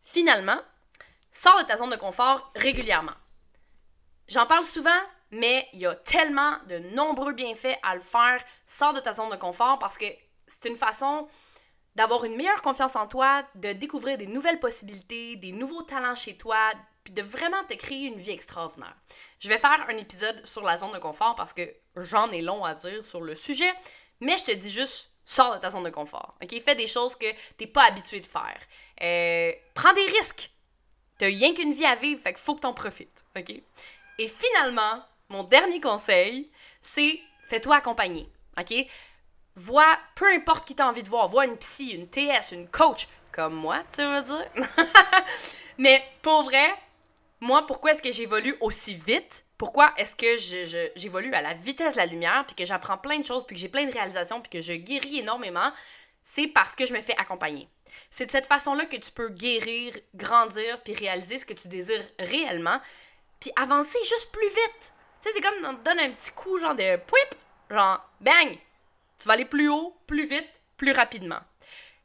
Finalement, 0.03 0.61
sors 1.31 1.57
de 1.61 1.69
ta 1.69 1.77
zone 1.77 1.91
de 1.91 1.97
confort 1.97 2.51
régulièrement. 2.57 3.15
J'en 4.27 4.47
parle 4.47 4.65
souvent, 4.65 5.01
mais 5.31 5.69
il 5.73 5.81
y 5.81 5.87
a 5.87 5.95
tellement 5.95 6.57
de 6.69 6.79
nombreux 6.95 7.33
bienfaits 7.33 7.79
à 7.83 7.95
le 7.95 8.01
faire. 8.01 8.43
Sors 8.67 8.95
de 8.95 9.01
ta 9.01 9.13
zone 9.13 9.31
de 9.31 9.37
confort 9.37 9.79
parce 9.79 9.99
que 9.99 10.07
c'est 10.47 10.69
une 10.69 10.77
façon 10.77 11.29
d'avoir 11.95 12.25
une 12.25 12.37
meilleure 12.37 12.63
confiance 12.63 12.97
en 12.97 13.09
toi, 13.09 13.43
de 13.57 13.73
découvrir 13.73 14.17
des 14.19 14.27
nouvelles 14.27 14.61
possibilités, 14.61 15.37
des 15.37 15.53
nouveaux 15.53 15.83
talents 15.83 16.15
chez 16.15 16.37
toi, 16.37 16.71
puis 17.03 17.13
de 17.13 17.23
vraiment 17.23 17.65
te 17.65 17.75
créer 17.75 18.07
une 18.07 18.19
vie 18.19 18.31
extraordinaire. 18.31 18.95
Je 19.41 19.49
vais 19.49 19.59
faire 19.59 19.85
un 19.89 19.97
épisode 19.97 20.47
sur 20.47 20.63
la 20.63 20.77
zone 20.77 20.93
de 20.93 20.99
confort 20.99 21.35
parce 21.35 21.53
que 21.53 21.75
j'en 21.97 22.31
ai 22.31 22.41
long 22.41 22.65
à 22.65 22.75
dire 22.75 23.05
sur 23.05 23.21
le 23.21 23.35
sujet, 23.35 23.73
mais 24.21 24.37
je 24.37 24.45
te 24.45 24.53
dis 24.53 24.71
juste, 24.71 25.11
sors 25.25 25.55
de 25.55 25.61
ta 25.61 25.71
zone 25.71 25.85
de 25.85 25.91
confort. 25.91 26.31
OK? 26.43 26.61
Fais 26.61 26.77
des 26.77 26.87
choses 26.87 27.17
que 27.17 27.27
t'es 27.57 27.67
pas 27.67 27.85
habitué 27.85 28.21
de 28.21 28.27
faire. 28.27 28.61
Euh, 29.03 29.53
prends 29.75 29.93
des 29.93 30.07
risques. 30.07 30.51
T'as 31.19 31.27
rien 31.27 31.53
qu'une 31.53 31.73
vie 31.73 31.85
à 31.85 31.97
vivre, 31.97 32.21
fait 32.21 32.33
qu'il 32.33 32.43
faut 32.43 32.55
que 32.55 32.61
t'en 32.61 32.75
profites. 32.75 33.25
OK? 33.37 33.51
Et 34.19 34.29
finalement, 34.29 35.03
mon 35.29 35.45
dernier 35.45 35.81
conseil, 35.81 36.51
c'est 36.81 37.21
fais-toi 37.47 37.77
accompagner. 37.77 38.29
OK? 38.59 38.75
Vois, 39.55 39.99
peu 40.15 40.27
importe 40.33 40.67
qui 40.67 40.75
t'a 40.75 40.89
envie 40.89 41.03
de 41.03 41.09
voir, 41.09 41.29
vois 41.29 41.45
une 41.45 41.57
psy, 41.57 41.91
une 41.91 42.09
TS, 42.09 42.53
une 42.53 42.69
coach, 42.69 43.09
comme 43.33 43.55
moi, 43.55 43.83
tu 43.93 44.03
veux 44.03 44.23
dire. 44.23 44.51
Mais 45.79 46.03
pour 46.23 46.45
vrai, 46.45 46.75
moi, 47.41 47.67
pourquoi 47.67 47.93
est-ce 47.93 48.03
que 48.03 48.13
j'évolue 48.13 48.57
aussi 48.61 48.95
vite? 48.95 49.45
Pourquoi 49.57 49.93
est-ce 49.97 50.15
que 50.15 50.37
j'évolue 50.97 51.35
à 51.35 51.43
la 51.43 51.55
vitesse 51.55 51.95
de 51.95 51.99
la 51.99 52.07
lumière, 52.07 52.45
puis 52.47 52.55
que 52.55 52.65
j'apprends 52.65 52.99
plein 52.99 53.19
de 53.19 53.25
choses, 53.25 53.45
puis 53.45 53.57
que 53.57 53.61
j'ai 53.61 53.69
plein 53.69 53.87
de 53.87 53.93
réalisations, 53.93 54.41
puis 54.41 54.51
que 54.51 54.61
je 54.61 54.75
guéris 54.75 55.19
énormément? 55.19 55.73
C'est 56.23 56.47
parce 56.49 56.75
que 56.75 56.87
je 56.87 56.93
me 56.93 57.01
fais 57.01 57.17
accompagner. 57.17 57.69
C'est 58.11 58.27
de 58.27 58.31
cette 58.31 58.47
façon-là 58.47 58.87
que 58.87 58.97
tu 58.97 59.11
peux 59.11 59.31
guérir, 59.31 59.97
grandir, 60.15 60.81
puis 60.83 60.95
réaliser 60.95 61.39
ce 61.39 61.45
que 61.45 61.55
tu 61.55 61.69
désires 61.69 62.05
réellement, 62.19 62.81
puis 63.41 63.51
avancer 63.57 63.99
juste 64.05 64.31
plus 64.31 64.49
vite. 64.49 64.95
Tu 65.21 65.29
sais, 65.29 65.35
c'est 65.35 65.41
comme 65.41 65.65
on 65.65 65.75
te 65.75 65.85
donne 65.85 65.99
un 65.99 66.11
petit 66.13 66.31
coup, 66.33 66.59
genre 66.59 66.75
de 66.75 66.97
pouip, 66.97 67.35
genre 67.71 68.01
bang! 68.21 68.57
Tu 69.19 69.27
vas 69.27 69.35
aller 69.35 69.45
plus 69.45 69.69
haut, 69.69 69.97
plus 70.07 70.27
vite, 70.27 70.49
plus 70.77 70.93
rapidement. 70.93 71.41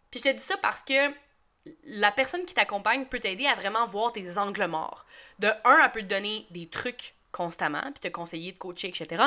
Puis 0.10 0.20
je 0.20 0.29
te 0.29 0.36
dis 0.36 0.41
ça 0.41 0.58
parce 0.58 0.82
que 0.82 1.13
la 1.86 2.12
personne 2.12 2.46
qui 2.46 2.53
t'accompagne 2.53 3.05
peut 3.05 3.20
t'aider 3.20 3.46
à 3.46 3.55
vraiment 3.55 3.86
voir 3.86 4.12
tes 4.12 4.38
angles 4.38 4.65
morts. 4.65 5.05
De 5.39 5.48
un, 5.63 5.79
elle 5.84 5.91
peut 5.91 6.01
te 6.01 6.05
donner 6.05 6.48
des 6.50 6.67
trucs 6.67 7.13
constamment, 7.32 7.84
puis 7.84 8.00
te 8.00 8.08
conseiller 8.08 8.51
de 8.51 8.58
coacher, 8.58 8.89
etc. 8.89 9.24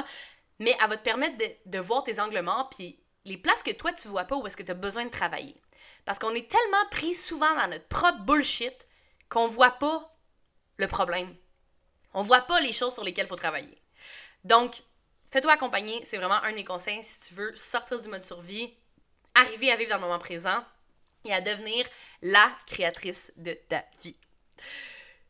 Mais 0.58 0.76
elle 0.80 0.88
va 0.88 0.96
te 0.96 1.02
permettre 1.02 1.36
de, 1.66 1.78
voir 1.78 2.04
tes 2.04 2.20
angles 2.20 2.40
morts, 2.40 2.70
puis 2.70 2.98
les 3.24 3.36
places 3.36 3.62
que 3.62 3.72
toi 3.72 3.92
tu 3.92 4.08
vois 4.08 4.24
pas 4.24 4.36
où 4.36 4.46
est-ce 4.46 4.56
que 4.56 4.62
tu 4.62 4.70
as 4.70 4.74
besoin 4.74 5.04
de 5.04 5.10
travailler. 5.10 5.56
Parce 6.04 6.18
qu'on 6.18 6.34
est 6.34 6.50
tellement 6.50 6.88
pris 6.90 7.14
souvent 7.14 7.54
dans 7.54 7.68
notre 7.68 7.86
propre 7.88 8.20
bullshit 8.20 8.86
qu'on 9.28 9.46
voit 9.46 9.72
pas 9.72 10.16
le 10.76 10.86
problème. 10.86 11.34
On 12.16 12.22
voit 12.22 12.40
pas 12.40 12.60
les 12.60 12.72
choses 12.72 12.94
sur 12.94 13.04
lesquelles 13.04 13.26
il 13.26 13.28
faut 13.28 13.36
travailler. 13.36 13.76
Donc, 14.42 14.82
fais-toi 15.30 15.52
accompagner, 15.52 16.02
c'est 16.02 16.16
vraiment 16.16 16.42
un 16.42 16.52
des 16.52 16.64
conseils 16.64 17.02
si 17.02 17.20
tu 17.20 17.34
veux 17.34 17.54
sortir 17.54 18.00
du 18.00 18.08
mode 18.08 18.24
survie, 18.24 18.72
arriver 19.34 19.70
à 19.70 19.76
vivre 19.76 19.90
dans 19.90 19.96
le 19.96 20.02
moment 20.02 20.18
présent 20.18 20.64
et 21.26 21.32
à 21.34 21.42
devenir 21.42 21.86
la 22.22 22.50
créatrice 22.66 23.34
de 23.36 23.52
ta 23.68 23.84
vie. 24.02 24.16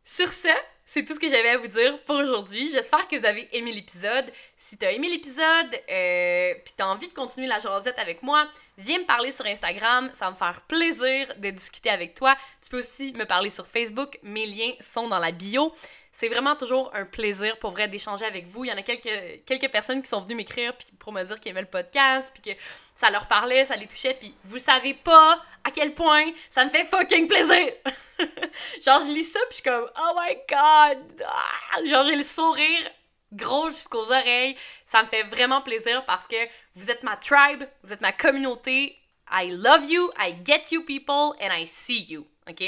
Sur 0.05 0.28
ce, 0.28 0.49
c'est 0.85 1.05
tout 1.05 1.14
ce 1.14 1.19
que 1.19 1.28
j'avais 1.28 1.49
à 1.49 1.59
vous 1.59 1.66
dire 1.66 2.00
pour 2.05 2.14
aujourd'hui. 2.14 2.71
J'espère 2.71 3.09
que 3.09 3.16
vous 3.16 3.26
avez 3.26 3.49
aimé 3.50 3.73
l'épisode. 3.73 4.33
Si 4.57 4.78
tu 4.78 4.87
as 4.87 4.93
aimé 4.93 5.09
l'épisode, 5.09 5.75
euh, 5.90 6.55
puis 6.64 6.75
tu 6.76 6.81
as 6.85 6.87
envie 6.87 7.09
de 7.09 7.12
continuer 7.12 7.49
la 7.49 7.59
jasette 7.59 7.99
avec 7.99 8.23
moi, 8.23 8.47
viens 8.78 9.00
me 9.00 9.05
parler 9.05 9.33
sur 9.33 9.45
Instagram. 9.47 10.09
Ça 10.14 10.31
me 10.31 10.37
faire 10.37 10.61
plaisir 10.69 11.35
de 11.38 11.50
discuter 11.50 11.90
avec 11.90 12.14
toi. 12.14 12.37
Tu 12.62 12.71
peux 12.71 12.78
aussi 12.78 13.12
me 13.14 13.25
parler 13.25 13.50
sur 13.50 13.66
Facebook. 13.66 14.21
Mes 14.23 14.47
liens 14.47 14.75
sont 14.78 15.09
dans 15.09 15.19
la 15.19 15.33
bio. 15.33 15.75
C'est 16.19 16.29
vraiment 16.29 16.57
toujours 16.57 16.91
un 16.95 17.05
plaisir 17.05 17.59
pour 17.59 17.73
vrai 17.73 17.89
d'échanger 17.89 18.25
avec 18.25 18.47
vous. 18.47 18.65
Il 18.65 18.69
y 18.69 18.73
en 18.73 18.79
a 18.79 18.81
quelques, 18.81 19.45
quelques 19.45 19.71
personnes 19.71 20.01
qui 20.01 20.09
sont 20.09 20.19
venues 20.19 20.35
m'écrire 20.35 20.73
pour 20.99 21.13
me 21.13 21.23
dire 21.23 21.39
qu'ils 21.39 21.51
aimaient 21.51 21.61
le 21.61 21.67
podcast, 21.67 22.33
puis 22.33 22.55
que 22.55 22.59
ça 22.95 23.11
leur 23.11 23.27
parlait, 23.27 23.67
ça 23.67 23.77
les 23.77 23.87
touchait, 23.87 24.17
puis 24.19 24.35
vous 24.45 24.59
savez 24.59 24.95
pas 24.95 25.39
à 25.63 25.71
quel 25.71 25.93
point 25.95 26.25
ça 26.49 26.65
me 26.65 26.71
fait 26.71 26.87
fucking 26.87 27.27
plaisir! 27.27 27.71
genre, 28.83 29.03
je 29.03 29.13
lis 29.13 29.25
ça, 29.25 29.41
puis 29.41 29.49
je 29.51 29.55
suis 29.57 29.63
comme, 29.63 29.91
oh 29.95 30.19
my 30.19 30.37
god! 30.49 31.23
Ah! 31.27 31.87
Genre, 31.87 32.07
j'ai 32.07 32.17
le 32.17 32.23
sourire 32.23 32.91
gros 33.31 33.69
jusqu'aux 33.69 34.11
oreilles. 34.11 34.57
Ça 34.87 35.02
me 35.02 35.09
fait 35.09 35.25
vraiment 35.25 35.61
plaisir 35.61 36.02
parce 36.07 36.26
que 36.26 36.37
vous 36.76 36.91
êtes 36.91 37.02
ma 37.02 37.19
tribe, 37.19 37.65
vous 37.83 37.93
êtes 37.93 38.00
ma 38.00 38.13
communauté. 38.13 38.99
I 39.31 39.50
love 39.50 39.85
you, 39.91 40.11
I 40.19 40.35
get 40.47 40.71
you 40.71 40.83
people, 40.83 41.35
and 41.43 41.55
I 41.55 41.67
see 41.67 42.07
you. 42.09 42.26
OK? 42.49 42.65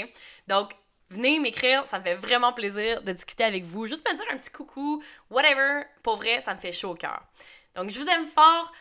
Donc, 0.48 0.72
venez 1.10 1.38
m'écrire, 1.38 1.86
ça 1.86 1.98
me 1.98 2.04
fait 2.04 2.14
vraiment 2.14 2.52
plaisir 2.52 3.02
de 3.02 3.12
discuter 3.12 3.44
avec 3.44 3.64
vous. 3.64 3.86
Juste 3.86 4.06
me 4.08 4.16
dire 4.16 4.26
un 4.30 4.36
petit 4.36 4.50
coucou, 4.50 5.02
whatever. 5.30 5.84
Pour 6.02 6.16
vrai, 6.16 6.40
ça 6.40 6.54
me 6.54 6.58
fait 6.58 6.72
chaud 6.72 6.90
au 6.90 6.94
cœur. 6.94 7.22
Donc, 7.74 7.90
je 7.90 7.98
vous 7.98 8.08
aime 8.08 8.26
fort. 8.26 8.72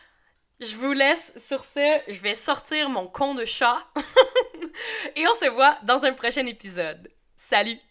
Je 0.60 0.74
vous 0.76 0.92
laisse 0.92 1.32
sur 1.36 1.64
ce. 1.64 2.00
Je 2.08 2.20
vais 2.20 2.34
sortir 2.34 2.88
mon 2.88 3.06
con 3.06 3.34
de 3.34 3.44
chat. 3.44 3.78
Et 5.16 5.26
on 5.26 5.34
se 5.34 5.48
voit 5.50 5.78
dans 5.84 6.04
un 6.04 6.12
prochain 6.12 6.46
épisode. 6.46 7.10
Salut! 7.36 7.87